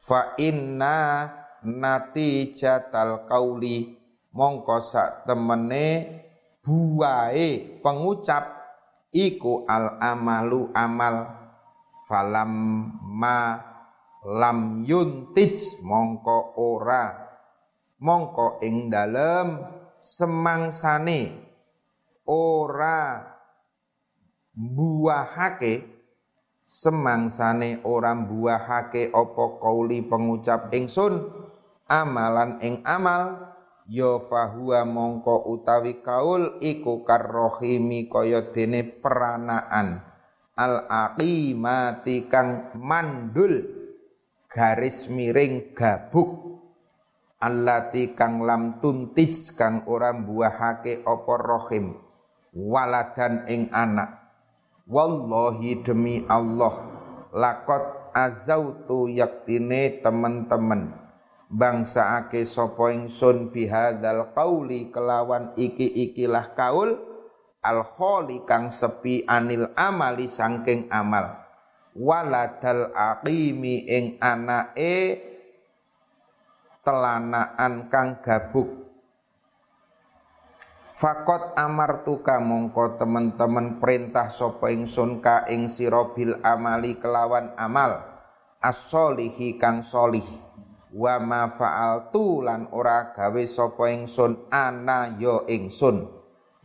Fa 0.00 0.32
inna 0.40 1.28
natijatal 1.60 3.28
kauli. 3.28 4.00
Mongko 4.30 4.78
sak 4.78 5.26
temene 5.26 6.06
buahe 6.62 7.82
pengucap 7.84 8.44
iku 9.12 9.68
al 9.68 10.00
amalu 10.00 10.72
amal. 10.72 11.28
Falam 12.08 12.52
ma 13.04 13.60
lam 14.24 14.80
yuntij. 14.88 15.84
Mongko 15.84 16.56
ora. 16.56 17.28
Mongko 18.00 18.64
ing 18.64 18.88
dalem 18.88 19.60
semangsane 20.00 21.49
ora 22.30 23.26
buahake 24.54 25.82
semangsane 26.62 27.82
ora 27.82 28.14
buahake 28.14 29.10
apa 29.10 29.44
kauli 29.58 30.06
pengucap 30.06 30.70
ingsun 30.70 31.26
amalan 31.90 32.62
ing 32.62 32.86
amal 32.86 33.50
ya 33.90 34.22
fahuwa 34.22 34.86
mongko 34.86 35.50
utawi 35.50 35.98
kaul 35.98 36.62
iku 36.62 37.02
karrohimi 37.02 38.06
kaya 38.06 38.54
dene 38.54 38.86
peranaan. 38.86 40.06
Al 40.54 40.86
aqimati 40.86 42.30
kang 42.30 42.70
mandul 42.78 43.66
garis 44.46 45.10
miring 45.10 45.74
gabuk. 45.74 46.46
Allati 47.40 48.12
kang 48.12 48.44
lam 48.44 48.78
tuntij 48.84 49.56
kang 49.56 49.88
ora 49.88 50.12
buahake 50.12 51.00
apa 51.00 51.34
rohim 51.40 52.09
waladan 52.54 53.46
ing 53.46 53.70
anak. 53.70 54.20
Wallahi 54.90 55.86
demi 55.86 56.26
Allah 56.26 56.74
lakot 57.30 58.10
azautu 58.10 59.06
yaktine 59.06 60.02
teman-teman 60.02 60.90
bangsa 61.46 62.22
ake 62.22 62.42
sapa 62.42 62.90
ingsun 62.90 63.54
bihadzal 63.54 64.34
qauli 64.34 64.90
kelawan 64.90 65.54
iki-ikilah 65.54 66.54
kaul 66.58 66.98
al 67.62 67.86
kholi 67.86 68.42
kang 68.46 68.66
sepi 68.66 69.22
anil 69.30 69.70
amali 69.78 70.26
sangking 70.26 70.90
amal. 70.90 71.38
Waladal 71.90 72.94
aqimi 72.94 73.82
ing 73.86 74.18
anake 74.22 75.18
telanaan 76.86 77.90
kang 77.90 78.22
gabuk 78.22 78.79
Fakot 81.00 81.56
amartuka 81.56 82.36
mongko 82.44 83.00
temen-temen 83.00 83.80
perintah 83.80 84.28
sapa 84.28 84.68
ingsun 84.68 85.24
ka 85.24 85.48
ing 85.48 85.64
sira 85.64 86.12
bil 86.12 86.36
amali 86.44 87.00
kelawan 87.00 87.56
amal. 87.56 88.04
As-solihi 88.60 89.56
kang 89.56 89.80
solih. 89.80 90.28
Wa 90.92 91.16
ma 91.16 91.48
fa'altu 91.48 92.44
lan 92.44 92.68
ora 92.76 93.16
gawe 93.16 93.44
sapa 93.48 93.88
ingsun 93.88 94.52
ana 94.52 95.16
yo 95.16 95.48
ya 95.48 95.56
ingsun. 95.56 96.04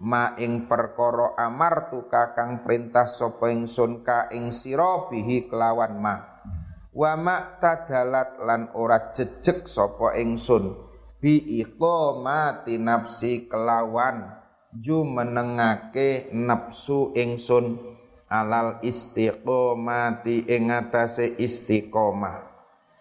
Ma 0.03 0.35
ing 0.35 0.67
perkara 0.67 1.39
amartuka 1.39 2.35
kang 2.35 2.59
perintah 2.59 3.07
sapa 3.07 3.47
ingsun 3.55 4.03
ka 4.03 4.27
ing 4.35 4.51
sira 4.51 5.07
bihi 5.07 5.47
kelawan 5.47 5.95
ma. 5.95 6.43
Wa 6.91 7.15
ma 7.15 7.55
tadalat 7.55 8.43
lan 8.43 8.67
ora 8.75 9.15
jejeg 9.15 9.63
sapa 9.63 10.11
ingsun 10.19 10.84
bi 11.25 11.41
iqamati 11.65 12.77
nafsi 12.77 13.49
kelawan 13.49 14.29
ju 14.77 15.01
menengake 15.01 16.29
nafsu 16.29 17.17
ingsun. 17.17 17.81
Alal 18.29 18.81
istiqomati 18.85 20.45
ing 20.45 20.69
atase 20.69 21.33
istiqomah. 21.33 22.45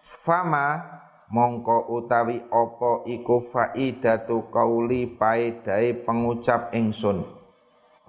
Fama 0.01 0.81
mongko 1.29 1.85
utawi 1.93 2.41
apa 2.49 3.05
iku 3.05 3.41
faidatu 3.41 4.49
qauli 4.49 5.05
paedae 5.05 5.93
pengucap 5.93 6.73
ingsun. 6.73 7.21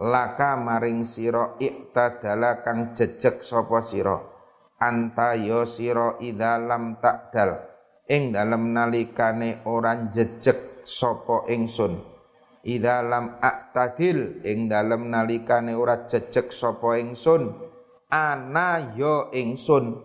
Laka 0.01 0.57
maring 0.57 1.05
sira 1.05 1.61
iktadala 1.61 2.65
kang 2.65 2.97
jejeg 2.97 3.45
sapa 3.45 3.85
sira? 3.85 4.17
Anta 4.81 5.37
yo 5.37 5.65
sira 5.69 6.17
idza 6.21 6.61
lam 6.61 7.01
takdal 7.01 7.66
ing 8.07 8.31
dalem 8.31 8.71
nalikane 8.71 9.67
ora 9.67 10.09
jejeg 10.11 10.83
sapa 10.87 11.47
ingsun. 11.51 11.99
Ida 12.67 13.03
lam 13.03 13.39
aktadil 13.39 14.43
ing 14.43 14.67
dalem 14.67 15.11
nalikane 15.11 15.75
ora 15.75 16.07
jejeg 16.07 16.51
sapa 16.51 16.99
ingsun 16.99 17.55
ana 18.11 18.95
yo 18.95 19.31
ya 19.31 19.43
ingsun. 19.43 20.03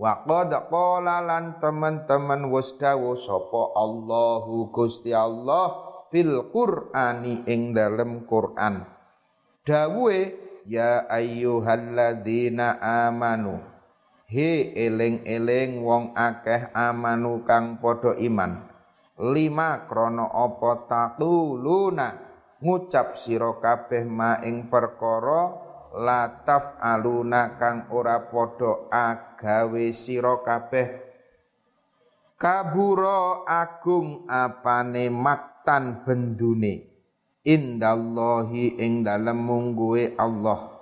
Wa 0.00 0.24
qad 0.24 0.48
qala 0.72 1.20
lan 1.20 1.60
teman-teman 1.60 2.48
wis 2.48 2.72
dawuh 2.80 3.16
sapa 3.20 3.76
Allahu 3.76 4.72
Gusti 4.72 5.12
Allah 5.12 5.76
fil 6.08 6.48
Qur'ani 6.48 7.44
ing 7.44 7.76
dalem 7.76 8.24
Qur'an. 8.24 8.88
Dawuhe 9.60 10.32
ya 10.64 11.04
ayyuhalladzina 11.04 12.80
amanu 12.80 13.69
He 14.30 14.70
eling-eling 14.78 15.82
wong 15.82 16.14
akeh 16.14 16.70
amanu 16.70 17.42
kang 17.42 17.82
padha 17.82 18.14
iman. 18.14 18.62
Lima 19.18 19.90
krono 19.90 20.30
apa 20.30 20.86
tatuluna 20.86 22.08
ngucap 22.62 23.18
sira 23.18 23.58
kabeh 23.58 24.06
ma 24.06 24.38
ing 24.46 24.70
perkara 24.70 25.50
lataf 25.98 26.78
aluna 26.78 27.58
kang 27.58 27.90
ora 27.90 28.30
padha 28.30 28.86
agawe 28.86 29.90
sira 29.90 30.38
kabeh. 30.46 31.10
Kaburo 32.38 33.42
agung 33.50 34.30
apane 34.30 35.10
maktan 35.10 36.06
bendune 36.06 36.86
indallahi 37.42 38.78
ing 38.78 39.02
dalem 39.02 39.42
mungguwe 39.42 40.14
Allah 40.14 40.79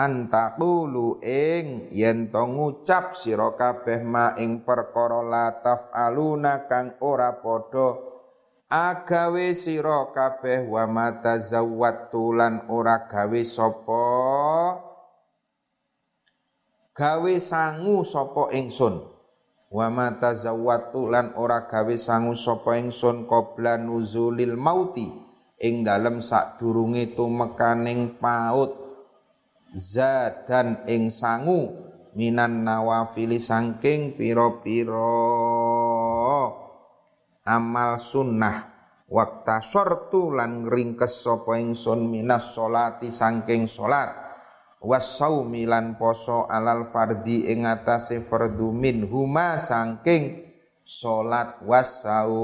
antaqulu 0.00 1.20
ing 1.20 1.92
yen 1.92 2.32
to 2.32 2.40
ngucap 2.48 3.12
sira 3.12 3.52
kabeh 3.52 4.00
ma 4.00 4.32
ing 4.40 4.64
perkara 4.64 5.20
la 5.20 5.60
tafaluna 5.60 6.64
kang 6.64 6.96
ora 7.04 7.36
padha. 7.36 8.08
Agawe 8.70 9.50
sira 9.52 10.08
kabeh 10.14 10.64
wa 10.70 10.86
matazawwatu 10.86 12.32
lan 12.32 12.70
ora 12.70 13.10
gawe 13.10 13.42
sapa? 13.42 14.06
Gawe 16.94 17.34
sangu 17.42 18.06
sapa 18.06 18.54
ingsun? 18.54 19.04
Wa 19.74 19.86
matazawwatu 19.90 21.10
lan 21.10 21.34
ora 21.34 21.66
gawe 21.66 21.94
sangu 21.98 22.38
sapa 22.38 22.78
ingsun 22.78 23.26
qabla 23.26 23.74
nuzulil 23.74 24.54
mauti? 24.54 25.12
Ing 25.60 25.82
dalem 25.84 26.22
sadurunge 26.24 27.12
tumekaning 27.18 28.16
paut 28.22 28.79
zadan 29.74 30.82
ing 30.90 31.14
sangu 31.14 31.70
minan 32.18 32.66
nawafili 32.66 33.38
sangking 33.38 34.18
piro-piro 34.18 35.06
amal 37.46 37.98
sunnah 38.02 38.66
wakta 39.06 39.62
sortu 39.62 40.34
lan 40.34 40.66
ngringkes 40.66 41.22
sapa 41.22 41.58
ingsun 41.58 42.10
minas 42.10 42.54
solati 42.54 43.10
sangking 43.14 43.70
solat 43.70 44.10
wasaumi 44.82 45.66
lan 45.70 45.94
poso 45.94 46.50
alal 46.50 46.82
fardi 46.88 47.46
ing 47.46 47.66
atase 47.66 48.18
fardu 48.18 48.74
huma 49.06 49.54
sangking 49.54 50.50
solat 50.82 51.62
wasaum 51.62 52.40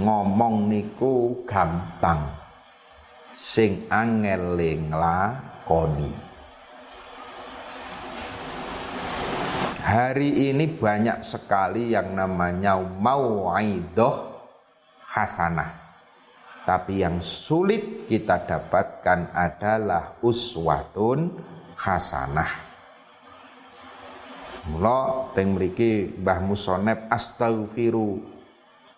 ngomong 0.00 0.72
niku 0.72 1.44
gampang 1.44 2.24
sing 3.36 3.84
angel 3.92 4.56
nglakoni 4.56 6.32
Hari 9.82 10.48
ini 10.54 10.70
banyak 10.70 11.26
sekali 11.26 11.90
yang 11.90 12.14
namanya 12.14 12.78
mau'idoh 12.78 14.14
hasanah. 15.10 15.68
Tapi 16.62 17.02
yang 17.02 17.18
sulit 17.18 18.06
kita 18.06 18.46
dapatkan 18.46 19.34
adalah 19.34 20.22
uswatun 20.22 21.34
hasanah. 21.74 22.52
Mula 24.70 25.34
teng 25.34 25.58
mriki 25.58 26.14
Mbah 26.14 26.38
Musonep 26.46 27.10
astaghfiru 27.10 28.22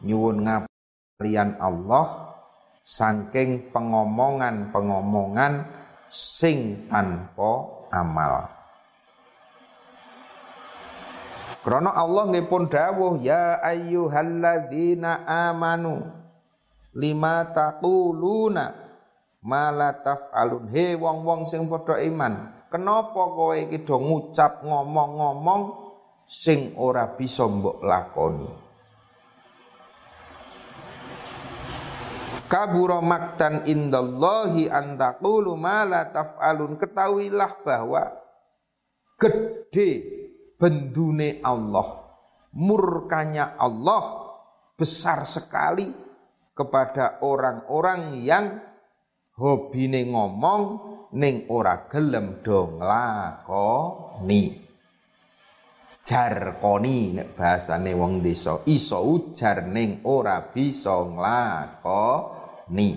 nyuwun 0.05 0.45
ngap 0.45 0.74
kalian 1.15 1.55
Allah 1.63 2.35
saking 2.83 3.71
pengomongan-pengomongan 3.71 5.63
sing 6.11 6.91
tanpa 6.91 7.87
amal. 7.95 8.51
Karena 11.65 11.97
Allah 11.97 12.29
ngipun 12.29 12.69
dawuh 12.69 13.25
ya 13.25 13.57
ayyuhalladzina 13.63 15.25
amanu 15.25 16.05
lima 16.93 17.49
taquluna 17.57 18.77
mala 19.41 19.97
taf'alun 19.97 20.69
he 20.69 20.93
wong-wong 20.93 21.49
sing 21.49 21.65
padha 21.65 22.05
iman 22.05 22.53
kenapa 22.69 23.23
kowe 23.33 23.57
iki 23.57 23.81
do 23.81 23.97
ngucap 23.97 24.61
ngomong-ngomong 24.61 25.63
sing 26.29 26.77
ora 26.77 27.09
bisa 27.17 27.49
mbok 27.49 27.81
lakoni 27.81 28.64
kabura 32.49 33.01
maktan 33.01 33.65
indallahi 33.65 34.69
antaqulu 34.69 35.57
ma 35.57 35.85
la 35.85 36.09
taf'alun. 36.09 36.77
Ketahuilah 36.79 37.53
bahwa 37.65 38.03
gede 39.19 39.91
bendune 40.61 41.41
Allah 41.43 41.89
murkanya 42.55 43.59
Allah 43.59 44.31
besar 44.79 45.27
sekali 45.27 45.91
kepada 46.55 47.19
orang-orang 47.27 48.15
yang 48.23 48.63
hobine 49.35 50.07
ngomong 50.07 50.63
ning 51.19 51.51
ora 51.51 51.91
gelem 51.91 52.43
do 52.43 52.79
nglakoni. 52.79 54.63
Jarkoni 56.05 57.17
nek 57.17 57.33
bahasane 57.33 57.97
wong 57.97 58.21
desa 58.21 58.61
iso 58.69 59.01
ujar 59.09 59.65
ning 59.65 60.05
ora 60.05 60.53
bisa 60.53 61.01
nglakoni 61.01 62.34
ni 62.71 62.97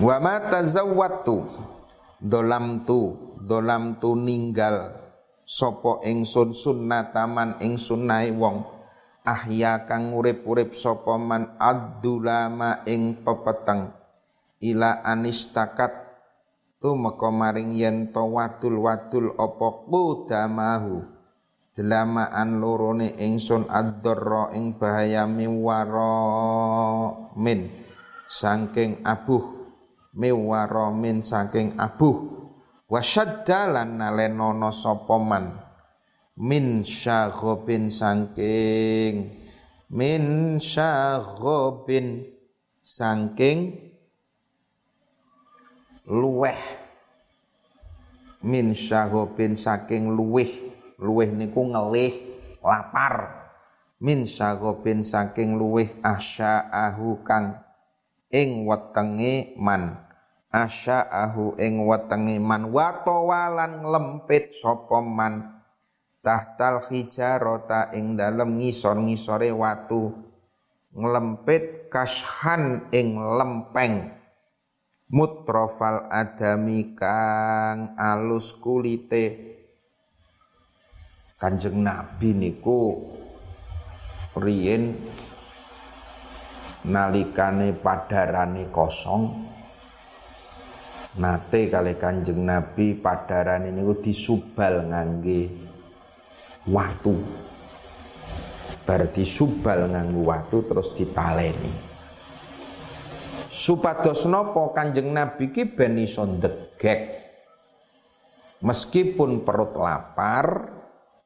wa 0.00 0.16
ma 0.20 0.36
tazawwatu. 0.50 1.64
Dolam 2.24 2.88
tu 2.88 3.20
dolam 3.44 4.00
tu 4.00 4.16
ninggal 4.16 4.96
sapa 5.44 6.00
ingsun 6.08 6.56
sunnataman 6.56 7.60
ing 7.60 7.76
sunnahe 7.76 8.32
wong. 8.32 8.64
Ahya 9.24 9.88
kang 9.88 10.12
urip-urip 10.12 10.76
sapa 10.76 11.16
man 11.20 11.56
adulama 11.60 12.84
ing 12.88 13.20
pepeteng. 13.24 13.92
Ila 14.64 15.04
anistakat. 15.04 15.92
Tu 16.80 16.92
meka 16.92 17.28
maring 17.32 17.72
yen 17.76 18.12
to 18.12 18.20
wadul-wadul 18.20 19.32
apa 19.40 19.68
qudamahu 19.88 21.00
delamaan 21.74 22.62
lorone 22.62 23.18
ingsun 23.18 23.66
ad-dharra 23.66 24.54
ing 24.54 24.78
bahaya 24.78 25.26
miwara 25.26 26.14
min 27.34 27.66
saking 28.30 29.02
abuh. 29.02 29.66
Miwara 30.14 30.94
min 30.94 31.26
saking 31.26 31.74
abuh. 31.74 32.14
Wasyadda 32.86 33.74
lan 33.74 33.98
nalenono 33.98 34.70
sapa 34.70 35.18
man? 35.18 35.58
Min 36.38 36.86
syaghobin 36.86 37.90
saking 37.90 39.34
min 39.90 40.24
syaghobin 40.62 42.22
saking 42.78 43.74
luweh. 46.06 46.60
Min 48.46 48.78
syaghobin 48.78 49.58
saking 49.58 50.14
luweh 50.14 50.73
luweh 51.04 51.28
niku 51.28 51.68
ngelih 51.68 52.16
lapar. 52.64 53.44
Min 54.00 54.24
sagobin 54.24 55.04
saking 55.04 55.60
luweh 55.60 55.92
asya'ahu 56.00 57.20
kang 57.20 57.60
ing 58.32 58.64
wetenge 58.64 59.54
man. 59.60 60.00
Asya'ahu 60.48 61.60
ing 61.60 61.84
wetenge 61.84 62.40
man. 62.40 62.72
Watawalan 62.72 63.84
lempit 63.84 64.56
sapa 64.56 65.04
man. 65.04 65.60
Tahtal 66.24 66.88
hijarota 66.88 67.92
ing 67.92 68.16
dalem 68.16 68.56
ngisor-ngisore 68.56 69.52
watu. 69.52 70.08
Nglempit 70.96 71.92
kashan 71.92 72.88
ing 72.90 73.20
lempeng. 73.20 74.08
Mutrofal 75.12 76.10
adami 76.10 76.96
kang 76.96 77.92
alus 77.94 78.56
kulite 78.56 79.53
Kanjeng 81.34 81.82
Nabi 81.82 82.30
niku 82.30 82.94
riyen 84.38 84.94
nalikane 86.86 87.74
padarane 87.74 88.70
kosong. 88.70 89.50
Nate 91.18 91.70
kali 91.70 91.98
Kanjeng 91.98 92.38
Nabi 92.38 92.94
padarane 92.94 93.74
niku 93.74 93.98
disubal 93.98 94.86
ngangge 94.86 95.50
watu. 96.70 97.18
Bar 98.86 99.10
disubal 99.10 99.90
nganggo 99.90 100.22
watu 100.30 100.62
terus 100.70 100.94
ditaleni. 100.94 101.72
Supados 103.50 104.22
napa 104.30 104.70
Kanjeng 104.70 105.10
Nabi 105.10 105.50
ki 105.50 105.66
ben 105.74 105.98
iso 105.98 106.22
ndegek? 106.30 107.26
Meskipun 108.62 109.42
perut 109.42 109.74
lapar 109.74 110.46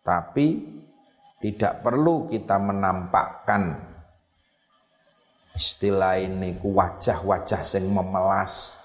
tapi 0.09 0.65
tidak 1.37 1.85
perlu 1.85 2.25
kita 2.33 2.57
menampakkan 2.57 3.77
istilah 5.53 6.17
ini 6.17 6.57
wajah-wajah 6.65 7.61
sing 7.61 7.93
memelas. 7.93 8.81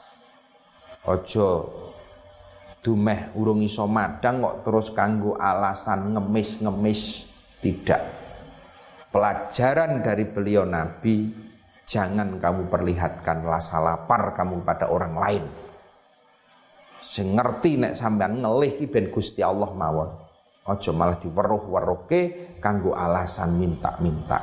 Ojo 1.08 1.72
dumeh 2.84 3.32
urung 3.40 3.64
iso 3.64 3.88
madang 3.88 4.44
kok 4.44 4.68
terus 4.68 4.92
kanggo 4.92 5.40
alasan 5.40 6.12
ngemis-ngemis 6.12 7.02
tidak. 7.64 8.04
Pelajaran 9.08 10.04
dari 10.04 10.26
beliau 10.28 10.68
Nabi, 10.68 11.32
jangan 11.88 12.36
kamu 12.42 12.68
perlihatkan 12.68 13.46
rasa 13.46 13.80
lapar 13.80 14.36
kamu 14.36 14.66
pada 14.66 14.90
orang 14.92 15.16
lain. 15.16 15.46
Sing 17.06 17.38
ngerti 17.38 17.78
nek 17.78 17.94
sampean 17.94 18.42
ngelih 18.42 18.82
ki 18.82 18.86
ben 18.90 19.14
Gusti 19.14 19.46
Allah 19.46 19.70
mawon. 19.70 20.23
Ojo 20.64 20.96
malah 20.96 21.20
diweruh-weruhke 21.20 22.22
kanggo 22.64 22.96
alasan 22.96 23.60
minta-minta. 23.60 24.40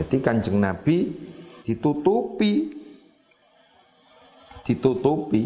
Jadi 0.00 0.16
Kanjeng 0.24 0.56
Nabi 0.56 1.12
ditutupi. 1.60 2.72
Ditutupi. 4.64 5.44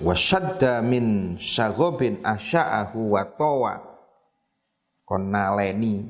Wasyadda 0.00 0.80
min 0.80 1.36
syagobin 1.36 2.24
asya'ahu 2.24 3.12
wa 3.12 3.28
tawa. 3.28 3.74
Kon 5.04 5.28
naleni 5.28 6.00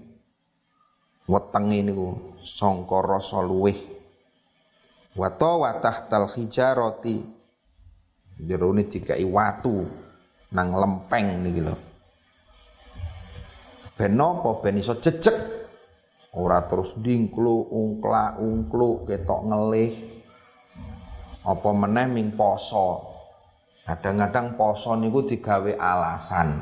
wetenge 1.27 1.79
niku 1.83 2.39
sangka 2.47 2.99
wa 5.19 5.29
tawa 5.35 5.71
tahtal 5.83 6.31
hijarati. 6.31 7.27
Jerone 8.39 8.87
dikai 8.87 9.27
watu 9.27 10.07
nang 10.55 10.69
lempeng 10.73 11.45
niki 11.45 11.61
lho. 11.61 11.77
Ben 13.99 14.15
napa 14.15 14.63
ben 14.63 14.79
iso 14.79 14.97
jejeg. 14.97 15.37
Ora 16.39 16.63
terus 16.71 16.95
dingklu 16.95 17.73
ungkla 17.73 18.39
ungklu 18.39 19.09
ketok 19.09 19.41
ngelih. 19.49 19.93
Apa 21.43 21.69
meneh 21.75 22.07
ming 22.07 22.37
poso. 22.37 23.17
Kadang-kadang 23.89 24.55
poso 24.55 24.93
niku 24.95 25.25
digawe 25.25 25.73
alasan. 25.81 26.61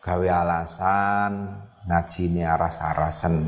Gawe 0.00 0.28
alasan 0.32 1.32
ngajine 1.84 2.42
aras-arasen. 2.48 3.44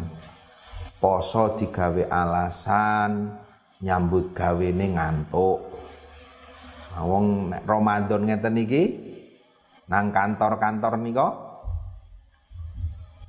Poso 1.01 1.57
digawe 1.57 2.05
alasan 2.07 3.35
nyambut 3.81 4.37
gawene 4.37 4.95
ngantuk. 4.95 5.88
Nah, 6.99 7.07
wong 7.07 7.55
Ramadan 7.63 8.27
ngeten 8.27 8.59
iki 8.59 8.83
nang 9.87 10.11
kantor-kantor 10.11 10.99
nika 10.99 11.31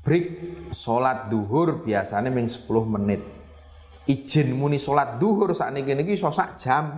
break 0.01 0.25
salat 0.73 1.29
duhur 1.29 1.85
biasanya 1.85 2.33
ming 2.33 2.49
10 2.49 2.65
menit. 2.97 3.21
Izin 4.09 4.57
muni 4.57 4.81
salat 4.81 5.21
duhur 5.21 5.53
saat 5.53 5.77
niki 5.77 5.93
niki 5.93 6.17
iso 6.17 6.33
sak 6.33 6.57
jam. 6.57 6.97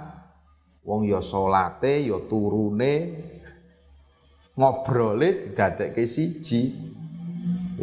Wong 0.87 1.11
ya 1.11 1.19
salate 1.19 2.07
ya 2.07 2.23
turune 2.31 3.19
ngobrole 4.55 5.43
didadekke 5.43 6.07
siji. 6.07 6.71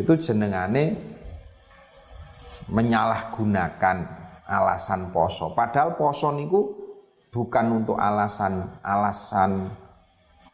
Itu 0.01 0.17
jenengane 0.17 0.97
menyalahgunakan 2.73 3.97
alasan 4.49 5.13
poso. 5.13 5.53
Padahal 5.53 5.93
poso 5.93 6.33
niku 6.33 6.78
bukan 7.29 7.85
untuk 7.85 7.97
alasan 8.01 8.81
alasan 8.81 9.69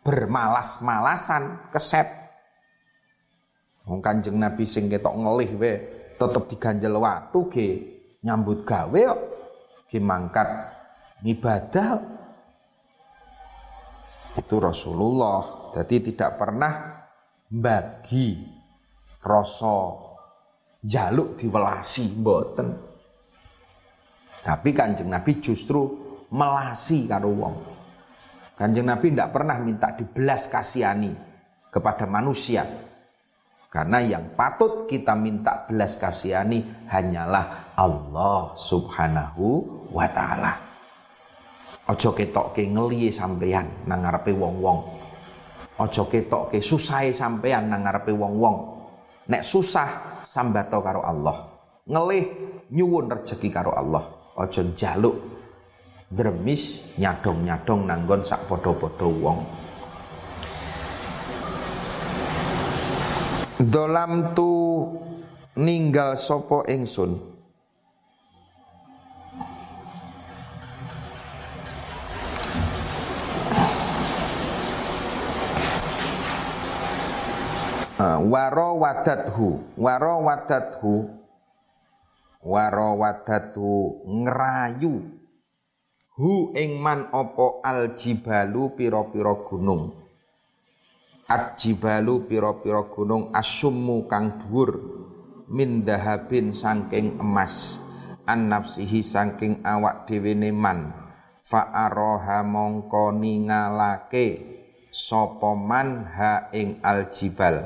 bermalas-malasan 0.05 1.73
keset. 1.73 2.07
Wong 3.89 4.01
Kanjeng 4.05 4.37
Nabi 4.37 4.65
sing 4.65 4.89
ketok 4.89 5.17
ngelih 5.17 5.51
we 5.57 5.73
tetep 6.21 6.45
diganjel 6.49 6.97
watu 7.01 7.49
ge. 7.49 7.69
Nyambut 8.25 8.65
gawe 8.65 9.01
kok. 9.13 9.21
Ge 9.89 10.01
mangkat 10.01 10.49
ngibadah. 11.25 12.01
Itu 14.41 14.57
Rasulullah. 14.61 15.73
Jadi 15.77 16.13
tidak 16.13 16.41
pernah 16.41 17.05
bagi 17.49 18.41
rasa 19.21 19.77
jaluk 20.85 21.41
diwelasi 21.41 22.05
mboten. 22.21 22.69
Tapi 24.45 24.71
kanjeng 24.77 25.09
Nabi 25.09 25.41
justru 25.41 26.04
melasi 26.35 27.07
karo 27.07 27.31
wong 27.31 27.57
kanjeng 28.59 28.91
Nabi 28.91 29.15
tidak 29.15 29.31
pernah 29.31 29.63
minta 29.63 29.95
dibelas 29.95 30.51
kasihani 30.51 31.15
kepada 31.71 32.11
manusia 32.11 32.67
karena 33.75 33.99
yang 33.99 34.39
patut 34.39 34.87
kita 34.87 35.19
minta 35.19 35.67
belas 35.67 35.99
kasihani 35.99 36.87
hanyalah 36.87 37.75
Allah 37.75 38.55
subhanahu 38.55 39.67
wa 39.91 40.07
ta'ala. 40.07 40.55
Ojo 41.91 42.15
ketok 42.15 42.55
ke 42.55 42.71
ngeliye 42.71 43.11
sampeyan 43.11 43.67
nang 43.91 44.07
ngarepe 44.07 44.31
wong-wong. 44.31 44.79
Ojo 45.83 46.07
ketok 46.07 46.55
ke 46.55 46.63
susah 46.63 47.03
sampeyan 47.11 47.67
nang 47.67 47.83
ngarepe 47.83 48.15
wong-wong. 48.15 48.57
Nek 49.27 49.43
susah 49.43 50.23
sambato 50.23 50.79
karo 50.79 51.03
Allah. 51.03 51.35
Ngelih 51.91 52.25
nyuwun 52.71 53.11
rezeki 53.11 53.51
karo 53.51 53.75
Allah. 53.75 54.07
Ojo 54.39 54.71
jaluk 54.79 55.34
dremis 56.15 56.95
nyadong-nyadong 56.95 57.91
nanggon 57.91 58.23
sak 58.23 58.47
podo-podo 58.47 59.11
wong. 59.11 59.39
Dolam 63.59 64.35
tu 64.39 64.51
ninggal 65.59 66.15
sopo 66.15 66.63
ingsun 66.67 67.15
uh, 77.99 78.19
waro 78.27 78.69
wadathu 78.83 79.63
waro 79.79 80.15
wadathu 80.27 80.95
waro 82.45 82.89
wadathu 83.01 83.71
ngerayu 84.05 85.24
hu 86.15 86.55
ing 86.55 86.79
man 86.79 87.11
opo 87.11 87.59
aljibalu 87.59 88.79
piro-piro 88.79 89.35
gunung? 89.43 89.91
Ajibalu 91.27 92.29
piro-piro 92.31 92.87
gunung 92.93 93.35
asummu 93.35 94.07
kang 94.07 94.39
dhuwur 94.39 94.71
min 95.51 95.83
dahabin 95.83 96.55
saking 96.55 97.19
emas 97.19 97.81
an 98.31 98.47
nafsihi 98.47 99.03
saking 99.03 99.65
awak 99.67 100.07
dhewe 100.07 100.37
man. 100.55 100.93
Fa 101.45 101.69
aroha 101.69 102.41
mongko 102.41 103.13
ningalake 103.13 104.41
sapa 104.89 105.53
man 105.53 106.09
ha 106.15 106.49
ing 106.57 106.81
aljibal. 106.81 107.61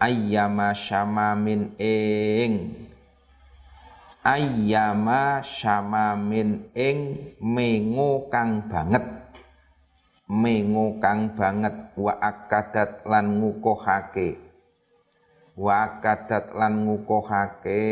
Ayyama 0.00 0.74
syamamin 0.74 1.76
ing 1.78 2.52
ayyama 4.22 5.42
syamamin 5.42 6.70
ing 6.78 6.98
mengo 7.42 8.30
kang 8.30 8.70
banget. 8.70 9.02
Mengo 10.30 11.02
kang 11.02 11.34
banget. 11.34 11.92
Wa 11.98 12.16
akadat 12.22 13.02
lan 13.04 13.42
ngukuhake. 13.42 14.38
Wa 15.58 15.84
akadat 15.84 16.54
lan 16.54 16.86
ngukuhake. 16.86 17.84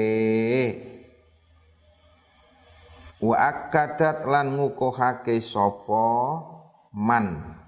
Wa 3.20 3.36
akadat 3.36 4.24
lan 4.24 4.56
ngukuhake 4.56 5.36
sapa? 5.42 6.06
Man. 6.96 7.58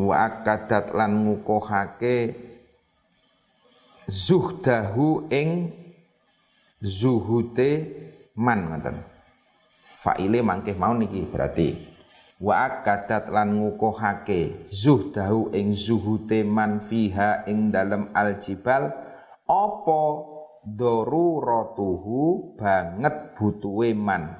Wa 0.00 0.26
akadat 0.26 0.96
lan 0.96 1.28
ngukuhake 1.28 2.53
zuhdahu 4.08 5.32
ing 5.32 5.72
zuhute 6.84 7.70
man 8.36 8.68
ngoten. 8.68 8.96
Fa'ile 10.04 10.44
mangkeh 10.44 10.76
mau 10.76 10.92
niki 10.92 11.24
berarti. 11.24 11.92
Wa 12.44 12.68
akadat 12.68 13.32
lan 13.32 13.56
ngukuhake 13.56 14.68
zuhdahu 14.68 15.54
ing 15.56 15.72
zuhute 15.72 16.44
man 16.44 16.82
fiha 16.84 17.48
ing 17.48 17.72
dalem 17.72 18.12
aljibal 18.12 18.92
apa 19.48 20.02
daruratuhu 20.66 22.52
banget 22.60 23.32
butuhe 23.38 23.96
man? 23.96 24.36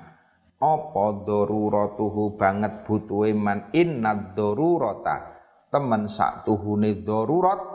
Apa 0.60 1.04
daruratuhu 1.24 2.36
banget 2.36 2.84
butuhe 2.84 3.32
man? 3.32 3.72
Inna 3.72 4.12
darurata 4.12 5.32
temen 5.72 6.06
sak 6.06 6.44
tuhune 6.44 7.00
darurat 7.00 7.73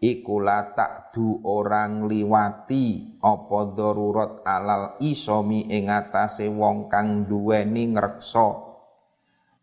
iku 0.00 0.44
tak 0.76 1.12
du 1.12 1.40
orang 1.44 2.04
liwati 2.04 3.18
apa 3.24 3.58
darurat 3.72 4.44
alal 4.44 5.00
isomi 5.00 5.64
ing 5.72 5.88
atase 5.88 6.48
wong 6.52 6.92
kang 6.92 7.24
duweni 7.24 7.96
ngreksa. 7.96 8.64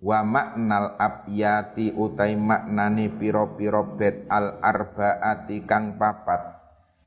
Wa 0.03 0.19
maknal 0.19 0.99
abyati 0.99 1.95
utai 1.95 2.35
maknane 2.35 3.07
pira-pira 3.07 3.87
bet 3.87 4.27
al 4.27 4.59
arbaati 4.59 5.63
kang 5.63 5.95
papat. 5.95 6.59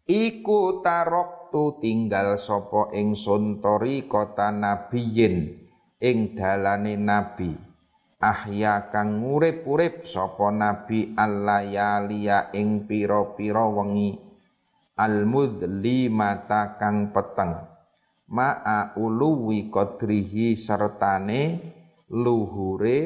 Iku 0.08 0.80
tarok 0.80 1.52
tu 1.52 1.76
tinggal 1.82 2.40
sapa 2.40 2.94
ingsun 2.96 3.60
kota 4.08 4.48
nabiyin 4.48 5.60
ing 6.00 6.18
dalane 6.38 6.96
nabi 6.96 7.75
ahya 8.16 8.88
kang 8.88 9.20
ngurip-urip 9.20 10.08
sapa 10.08 10.48
nabi 10.48 11.12
allayaliya 11.12 12.52
ing 12.56 12.88
pira-pira 12.88 13.68
wengi. 13.68 14.16
Almudlimata 14.96 16.80
kang 16.80 17.12
peteng. 17.12 17.68
Ma'a 18.32 18.96
uluwi 18.96 19.68
qadrihi 19.68 20.56
sertane 20.56 21.60
luhure 22.08 23.00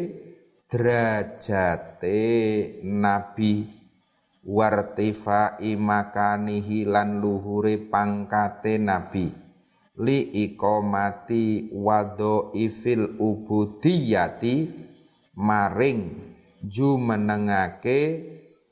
derajate 0.70 2.22
nabi. 2.86 3.66
Wartifa 4.40 5.60
imakanihi 5.60 6.88
lan 6.88 7.20
luhure 7.20 7.76
pangkate 7.76 8.80
nabi. 8.80 9.28
Li 10.00 10.32
iqamati 10.48 11.68
wado 11.76 12.48
ifil 12.56 13.20
ubudiyati 13.20 14.88
maring 15.34 16.30
jumenengake 16.64 18.00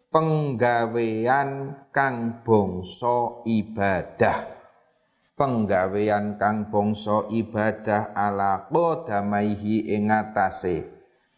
penggawean 0.08 1.76
kang 1.92 2.40
bangsa 2.44 3.44
ibadah. 3.44 4.56
Penggawean 5.38 6.34
kang 6.34 6.66
bangsa 6.66 7.30
ibadah 7.30 8.10
ala 8.10 8.66
qadamaihi 8.66 9.94
ing 9.94 10.10
atase 10.10 10.82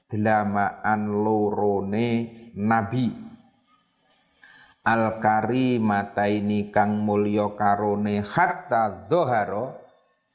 delamaan 0.09 1.21
lorone 1.21 2.09
nabi. 2.57 3.13
Al 4.81 5.21
karimataini 5.21 6.73
kang 6.73 7.05
mulya 7.05 7.53
karone 7.53 8.25
hatta 8.25 9.05
dhahara 9.05 9.77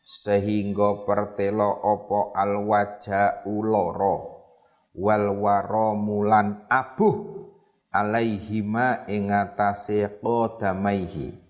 sehingga 0.05 1.01
pertelo 1.01 1.65
opo 1.81 2.29
al 2.37 2.61
wajah 2.61 3.49
uloro 3.49 4.34
wal 4.95 5.35
waro 5.35 5.93
mulan 5.93 6.65
abuh 6.71 7.35
alaihima 7.91 9.07
ing 9.07 9.31
atase 9.31 10.19
qadamaihi. 10.19 11.45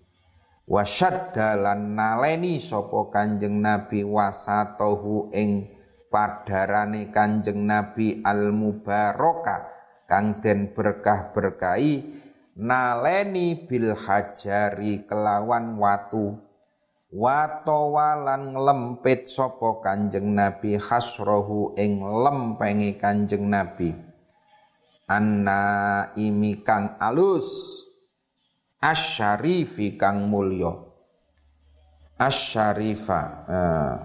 Wasyadda 0.66 1.54
lan 1.54 1.94
naleni 1.94 2.58
sapa 2.58 3.14
kanjeng 3.14 3.62
nabi 3.62 4.02
wasatohu 4.02 5.30
ing 5.30 5.70
padarane 6.10 7.14
kanjeng 7.14 7.62
nabi 7.62 8.18
al 8.26 8.50
mubaraka 8.50 9.70
kang 10.10 10.42
den 10.42 10.74
berkah 10.74 11.30
berkahi 11.30 12.02
naleni 12.58 13.66
bil 13.66 13.94
hajari 13.94 15.06
kelawan 15.06 15.78
watu 15.78 16.45
watawalan 17.10 18.54
nglempit 18.54 19.30
sapa 19.30 19.78
kanjeng 19.82 20.34
nabi 20.34 20.78
hasrohu 20.78 21.74
ing 21.78 22.02
lempenge 22.02 22.98
kanjeng 22.98 23.46
nabi. 23.46 23.94
Anna 25.06 26.10
imi 26.18 26.66
kang 26.66 26.98
alus 26.98 27.78
asyarifi 28.82 29.94
kang 29.94 30.26
mulya. 30.26 30.74
Asyarifa 32.16 33.22
uh, 33.46 33.96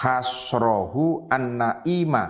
hasrohu 0.00 1.28
anna 1.28 1.84
ima 1.84 2.24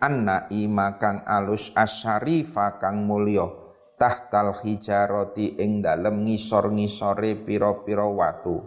anna 0.00 0.48
ima 0.48 0.96
kang 0.96 1.20
alus 1.28 1.68
asyarifa 1.76 2.80
kang 2.80 3.04
mulya 3.04 3.44
tahtal 4.02 4.58
hijaroti 4.66 5.62
ing 5.62 5.78
dalem 5.78 6.26
ngisor-ngisore 6.26 7.38
pira-pira 7.46 8.02
watu. 8.02 8.58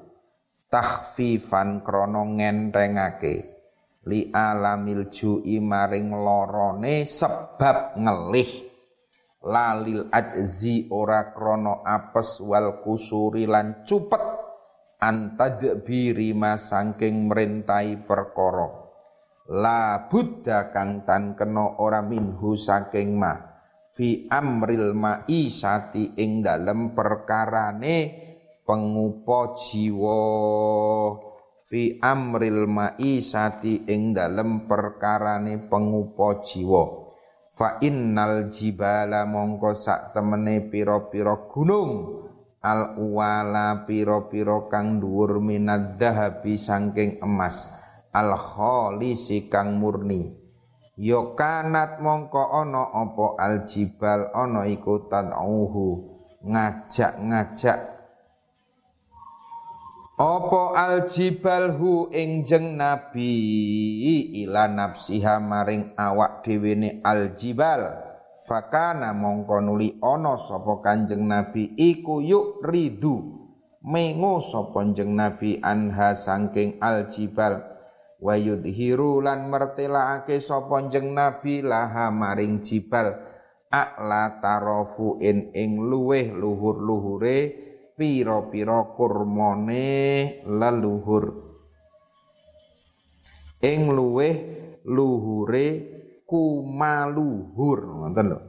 Takhfifan 0.72 1.84
krana 1.84 2.24
ngentengake 2.24 3.36
li 4.08 4.32
alamil 4.32 5.12
ju'i 5.12 5.60
maring 5.60 6.16
lorone 6.16 7.04
sebab 7.04 8.00
ngelih. 8.00 8.52
Lalil 9.44 10.08
ajzi 10.08 10.88
ora 10.88 11.36
krono 11.36 11.84
apes 11.84 12.40
wal 12.40 12.80
kusuri 12.80 13.44
lan 13.44 13.84
cupet. 13.84 14.24
Antadbiri 15.04 16.32
masangking 16.32 17.28
merintai 17.28 18.00
perkara. 18.08 18.72
La 19.52 20.08
buddha 20.08 20.72
kang 20.72 21.04
tan 21.04 21.36
kena 21.36 21.76
ora 21.78 22.00
minhu 22.00 22.56
saking 22.56 23.20
ma 23.20 23.55
fi 23.96 24.28
amril 24.28 24.92
sati 25.48 26.20
ing 26.20 26.44
dalem 26.44 26.92
perkarane 26.92 27.98
pengupo 28.68 29.56
jiwa. 29.56 30.20
Fi 31.64 31.98
amril 32.04 32.68
sati 33.24 33.88
ing 33.88 34.12
dalem 34.12 34.68
perkarane 34.68 35.72
pengupo 35.72 36.44
jiwa. 36.44 36.84
Fa 37.56 37.80
innal 37.80 38.52
jibala 38.52 39.24
mongko 39.24 39.72
sak 39.72 40.12
temene 40.12 40.68
pira-pira 40.68 41.48
gunung. 41.48 42.20
Al 42.68 43.00
uwala 43.00 43.88
pira-pira 43.88 44.68
kang 44.68 45.00
dhuwur 45.00 45.40
minad 45.40 45.96
dahabi 45.96 46.60
saking 46.60 47.24
emas. 47.24 47.72
Al 48.12 48.36
khalisi 48.36 49.48
kang 49.48 49.80
murni 49.80 50.45
Yo 50.96 51.36
kanat 51.36 52.00
mongko 52.00 52.40
ono 52.40 52.88
opo 53.04 53.36
aljibal 53.36 54.32
ono 54.32 54.64
iku 54.64 55.12
tad'uhu 55.12 55.88
ngajak-ngajak. 56.48 57.80
Opo 60.16 60.72
aljibal 60.72 61.76
hu 61.76 62.08
ing 62.16 62.48
jeng 62.48 62.80
nabi? 62.80 63.28
Ila 64.48 64.72
nafsiha 64.72 65.44
maring 65.44 65.92
awak 66.00 66.48
dhewe 66.48 67.04
aljibal. 67.04 67.82
Fakana 68.48 69.12
mongko 69.12 69.60
nuli 69.60 70.00
ono 70.00 70.40
sapa 70.40 70.80
kanjeng 70.80 71.28
nabi 71.28 71.76
iku 71.76 72.24
yuk 72.24 72.64
ridu 72.64 73.36
mengo 73.84 74.40
sapa 74.40 74.80
jeng 74.96 75.18
nabi 75.18 75.60
anha 75.60 76.16
saking 76.16 76.80
aljibal 76.80 77.75
wa 78.26 78.34
yudhiru 78.34 79.22
lan 79.22 79.54
mertelaake 79.54 80.42
sapa 80.42 80.90
jeng 80.90 81.14
nabi 81.14 81.62
laha 81.62 82.10
maring 82.10 82.66
jibal. 82.66 83.14
A'la 83.70 84.42
tarafu 84.42 85.22
in 85.22 85.54
ing 85.54 85.86
luweh 85.86 86.34
luhur-luhure 86.34 87.38
pira-pira 87.94 88.98
kurmane 88.98 89.86
leluhur. 90.48 91.26
Ing 93.62 93.94
luweh 93.94 94.36
luhure 94.90 95.68
kumaluhur 96.26 97.80
ngoten 97.84 98.26
lho. 98.32 98.40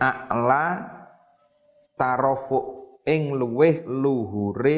A'la 0.00 0.64
tarafu 1.98 2.58
ing 3.04 3.36
luweh 3.36 3.82
luhure 3.84 4.76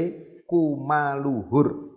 kumaluhur 0.49 1.96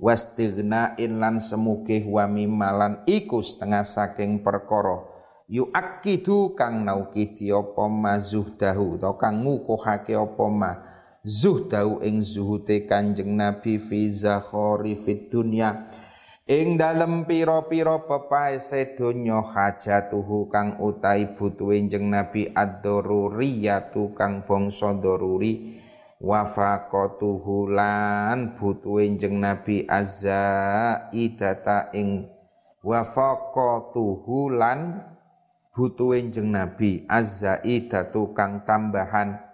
wastighna'in 0.00 1.20
lan 1.20 1.36
semuge 1.38 2.02
wa 2.08 2.24
mimalan 2.24 3.04
iku 3.04 3.44
setengah 3.44 3.84
saking 3.84 4.40
perkara. 4.40 5.04
Yuakidu 5.50 6.56
kang 6.56 6.86
naukidi 6.86 7.52
apa 7.52 7.84
ma 7.90 8.16
zuhdahu 8.16 8.96
atau 8.96 9.18
kang 9.18 9.44
ngukuhake 9.44 10.16
apa 10.16 10.46
ma 10.48 10.72
zuhdahu 11.20 12.00
ing 12.00 12.24
zuhute 12.24 12.88
kanjeng 12.88 13.36
nabi 13.36 13.76
fi 13.76 14.08
zakhori 14.08 14.96
fid 14.96 15.28
dunya. 15.28 15.90
Ing 16.50 16.74
dalem 16.74 17.30
pira-pira 17.30 18.02
pepaese 18.02 18.98
donya 18.98 19.38
hajatuhu 19.38 20.50
kang 20.50 20.82
utai 20.82 21.38
butuhe 21.38 21.78
jeng 21.86 22.10
nabi 22.10 22.50
ad-daruriyatu 22.50 24.18
kang 24.18 24.42
bangsa 24.42 24.98
daruri 24.98 25.78
wafaqatuhu 26.20 27.72
lan 27.72 28.60
butuhe 28.60 29.16
jeng 29.16 29.40
Nabi 29.40 29.88
azza 29.88 30.44
idata 31.16 31.88
ing 31.96 32.28
wafaqatuhu 32.84 34.52
lan 34.52 35.00
butuhe 35.72 36.28
jeng 36.28 36.52
Nabi 36.52 37.08
azza 37.08 37.64
idatu 37.64 38.36
kang 38.36 38.68
tambahan. 38.68 39.48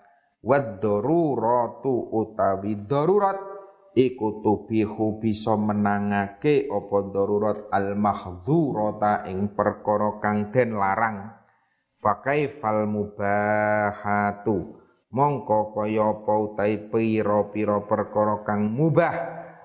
Wad 0.47 0.79
daruratu 0.79 2.15
utawi 2.15 2.87
darurat 2.87 3.35
iku 3.99 4.47
tubihu 4.47 5.19
bisa 5.19 5.59
menangake 5.59 6.71
apa 6.71 6.99
darurat? 7.11 7.67
Al 7.75 7.99
mahdhurata 7.99 9.27
ing 9.27 9.59
perkara 9.59 10.23
kang 10.23 10.55
den 10.55 10.79
larang. 10.79 11.35
Fa 11.99 12.23
kaifal 12.23 12.87
mubahatu 12.87 14.86
mongko 15.17 15.73
kaya 15.73 16.13
apa 16.13 16.33
utahe 16.37 16.77
pira-pira 16.93 17.81
perkara 17.89 18.45
kang 18.45 18.69
mubah 18.69 19.17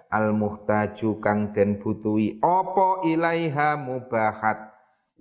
al 0.08 0.32
muhtaju 0.32 1.20
kang 1.20 1.52
den 1.52 1.76
butuhi 1.76 2.40
apa 2.40 3.04
ilaiha 3.04 3.76
mubahat? 3.76 4.72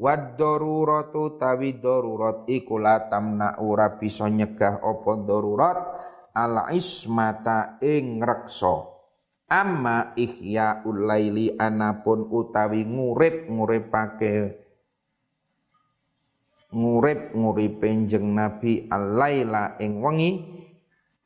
Wad 0.00 0.40
daruratu 0.40 1.36
tawi 1.36 1.76
darurat 1.76 2.48
iku 2.48 2.80
la 2.80 3.10
tamna 3.10 3.60
ora 3.60 4.00
bisa 4.00 4.30
nyegah 4.30 4.80
apa 4.80 5.12
darurat? 5.26 5.78
Al 6.30 6.72
ismata 6.72 7.76
ing 7.82 8.22
reksa. 8.22 8.86
Amma 9.50 10.14
ihya 10.14 10.86
ulaili 10.86 11.58
anapun 11.58 12.30
utawi 12.30 12.86
ngurip 12.86 13.50
nguripake 13.50 14.59
ngurip 16.70 17.34
nguripe 17.34 17.90
jeng 18.06 18.34
Nabi 18.34 18.86
alaila 18.86 19.78
ing 19.82 19.98
wengi 19.98 20.30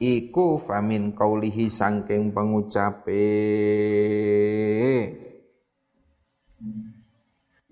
iku 0.00 0.60
famin 0.60 1.12
kaulihi 1.16 1.68
sangking 1.68 2.32
pengucape. 2.32 3.24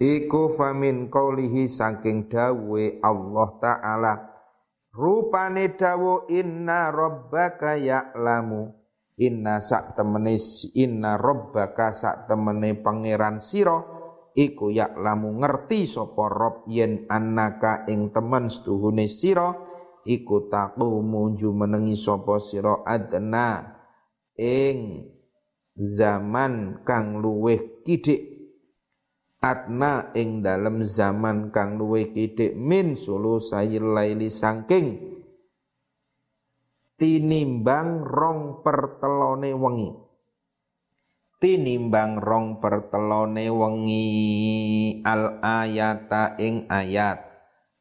Iku 0.03 0.43
famin 0.51 1.07
kaulihi 1.09 1.71
sangking 1.71 2.27
dawe 2.27 2.85
Allah 3.07 3.49
taala 3.63 4.15
rupane 4.93 5.73
dawu 5.79 6.27
inna 6.29 6.91
rabbaka 6.93 7.79
ya'lamu 7.79 8.75
inna 9.17 9.63
sak 9.63 9.95
temene 9.95 10.35
inna 10.75 11.15
rabbaka 11.17 11.95
sak 11.95 12.27
temene 12.29 12.77
pangeran 12.83 13.39
sira 13.39 13.92
iku 14.33 14.73
lamu 14.75 15.41
ngerti 15.41 15.85
sapa 15.85 16.29
rob 16.29 16.65
yen 16.69 17.05
annaka 17.09 17.85
ing 17.89 18.09
temen 18.13 18.49
setuhune 18.49 19.05
sira 19.05 19.53
iku 20.09 20.49
taqumu 20.49 21.37
ju 21.37 21.53
menengi 21.53 21.95
sapa 21.97 22.41
sira 22.41 22.83
adna. 22.85 23.79
Ing 24.33 25.09
zaman 25.77 26.83
kang 26.89 27.21
luweh 27.21 27.85
kidik 27.85 28.33
atna 29.45 30.09
ing 30.17 30.41
dalem 30.41 30.81
zaman 30.81 31.53
kang 31.53 31.77
luwe 31.77 32.09
kidik 32.17 32.57
min 32.57 32.97
sulu 32.97 33.37
sayil 33.37 33.93
laili 33.93 34.33
sangking. 34.33 35.13
Tinimbang 36.97 38.07
rong 38.07 38.63
pertelone 38.63 39.53
wengi 39.53 40.02
tinimbang 41.43 42.23
rong 42.23 42.63
pertelone 42.63 43.51
wengi. 43.51 44.07
Al 45.03 45.43
ayata 45.43 46.39
ing 46.39 46.71
ayat. 46.71 47.19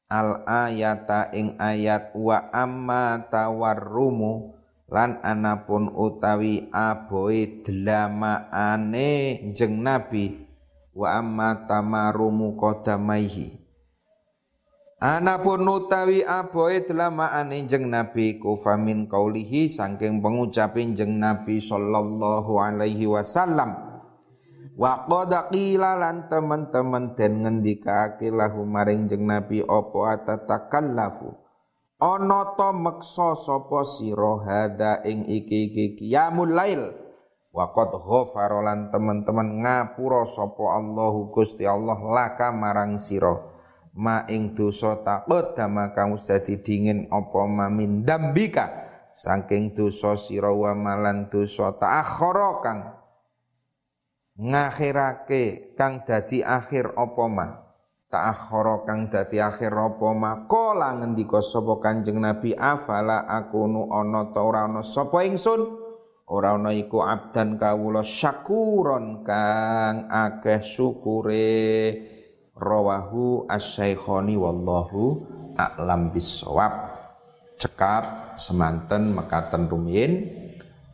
Al 0.09 0.41
ayata 0.49 1.29
ing 1.29 1.61
ayat. 1.61 2.17
Wa 2.17 2.49
amma 2.49 3.29
tawarrumu. 3.29 4.57
Lan 4.91 5.21
anapun 5.23 5.93
utawi 5.93 6.67
aboe 6.73 7.61
delamaane 7.61 9.13
jeng 9.53 9.85
nabi. 9.85 10.41
Wa 10.91 11.21
amma 11.21 11.69
tamarumu 11.69 12.59
qadamaihi 12.59 13.61
Anapun 15.01 15.65
utawi 15.65 16.21
aboe 16.21 16.85
delamaane 16.85 17.65
jeng 17.65 17.89
Nabi 17.89 18.37
kufamin 18.37 19.09
kaulihi 19.09 19.65
saking 19.65 20.21
pengucapin 20.21 20.93
jeng 20.93 21.17
Nabi 21.17 21.57
sallallahu 21.57 22.61
alaihi 22.61 23.09
wasallam. 23.09 23.81
Wa 24.77 25.09
qad 25.09 25.49
qila 25.49 25.97
lan 25.97 26.29
teman-teman 26.29 27.17
den 27.17 27.41
ngendikake 27.41 28.29
lahu 28.29 28.61
maring 28.61 29.09
jeng 29.09 29.25
Nabi 29.25 29.65
apa 29.65 30.21
atatakallafu? 30.21 31.33
Ana 31.97 32.53
ta 32.53 32.69
meksa 32.69 33.33
sapa 33.33 33.81
sira 33.81 34.37
hada 34.45 35.01
ing 35.01 35.25
iki 35.25 35.73
iki 35.73 35.85
qiyamul 35.97 36.53
lail? 36.53 36.93
Wa 37.49 37.73
qad 37.73 37.89
ghafara 37.89 38.61
lan 38.61 38.93
teman-teman 38.93 39.65
ngapura 39.65 40.29
sapa 40.29 40.77
Allahu 40.77 41.33
Gusti 41.33 41.65
Allah 41.65 41.97
laka 41.97 42.53
marang 42.53 43.01
sira 43.01 43.50
ma 43.95 44.23
ing 44.31 44.55
dosa 44.55 45.03
takut 45.03 45.51
dama 45.51 45.91
kang 45.91 46.15
dadi 46.15 46.59
dingin 46.63 47.11
apa 47.11 47.41
mamin 47.47 48.07
dambika? 48.07 48.89
Saking 49.11 49.75
dosa 49.75 50.15
sira 50.15 50.55
wa 50.55 50.71
malan 50.71 51.27
dosa 51.27 51.75
ta'akhara 51.75 52.51
kang 52.63 52.79
ngakhirake 54.39 55.75
kang 55.75 56.07
dadi 56.07 56.39
akhir 56.39 56.95
apa 56.95 57.25
ma? 57.27 57.47
Ta'akhara 58.07 58.87
kang 58.87 59.11
dadi 59.11 59.43
akhir 59.43 59.71
apa 59.75 60.07
makola 60.15 60.95
ngendika 60.95 61.43
sapa 61.43 61.79
Kanjeng 61.83 62.23
Nabi 62.23 62.55
afala 62.55 63.27
akunu 63.27 63.91
ana 63.91 64.31
ta 64.31 64.39
ora 64.43 64.67
ana 64.67 64.83
sapa 64.83 65.27
ingsun? 65.27 65.79
Ora 66.31 66.55
iku 66.71 67.03
abdan 67.03 67.59
kawula 67.59 67.99
syakuron 67.99 69.27
kang 69.27 70.07
akeh 70.07 70.63
syukure 70.63 71.91
rawahu 72.61 73.49
asy-syaikhani 73.49 74.37
wallahu 74.37 75.25
a'lam 75.57 76.13
bissawab. 76.13 76.93
Cekap 77.57 78.37
semanten 78.37 79.17
mekaten 79.17 79.65
rumiyin. 79.65 80.29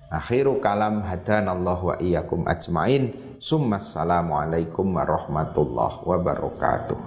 Akhiru 0.08 0.64
kalam 0.64 1.04
hadanallahu 1.04 1.92
wa 1.92 1.96
iyyakum 2.00 2.48
ajmain. 2.48 3.12
Summa 3.38 3.78
assalamu 3.78 4.34
alaikum 4.34 4.88
warahmatullahi 4.98 6.02
wabarakatuh 6.08 6.98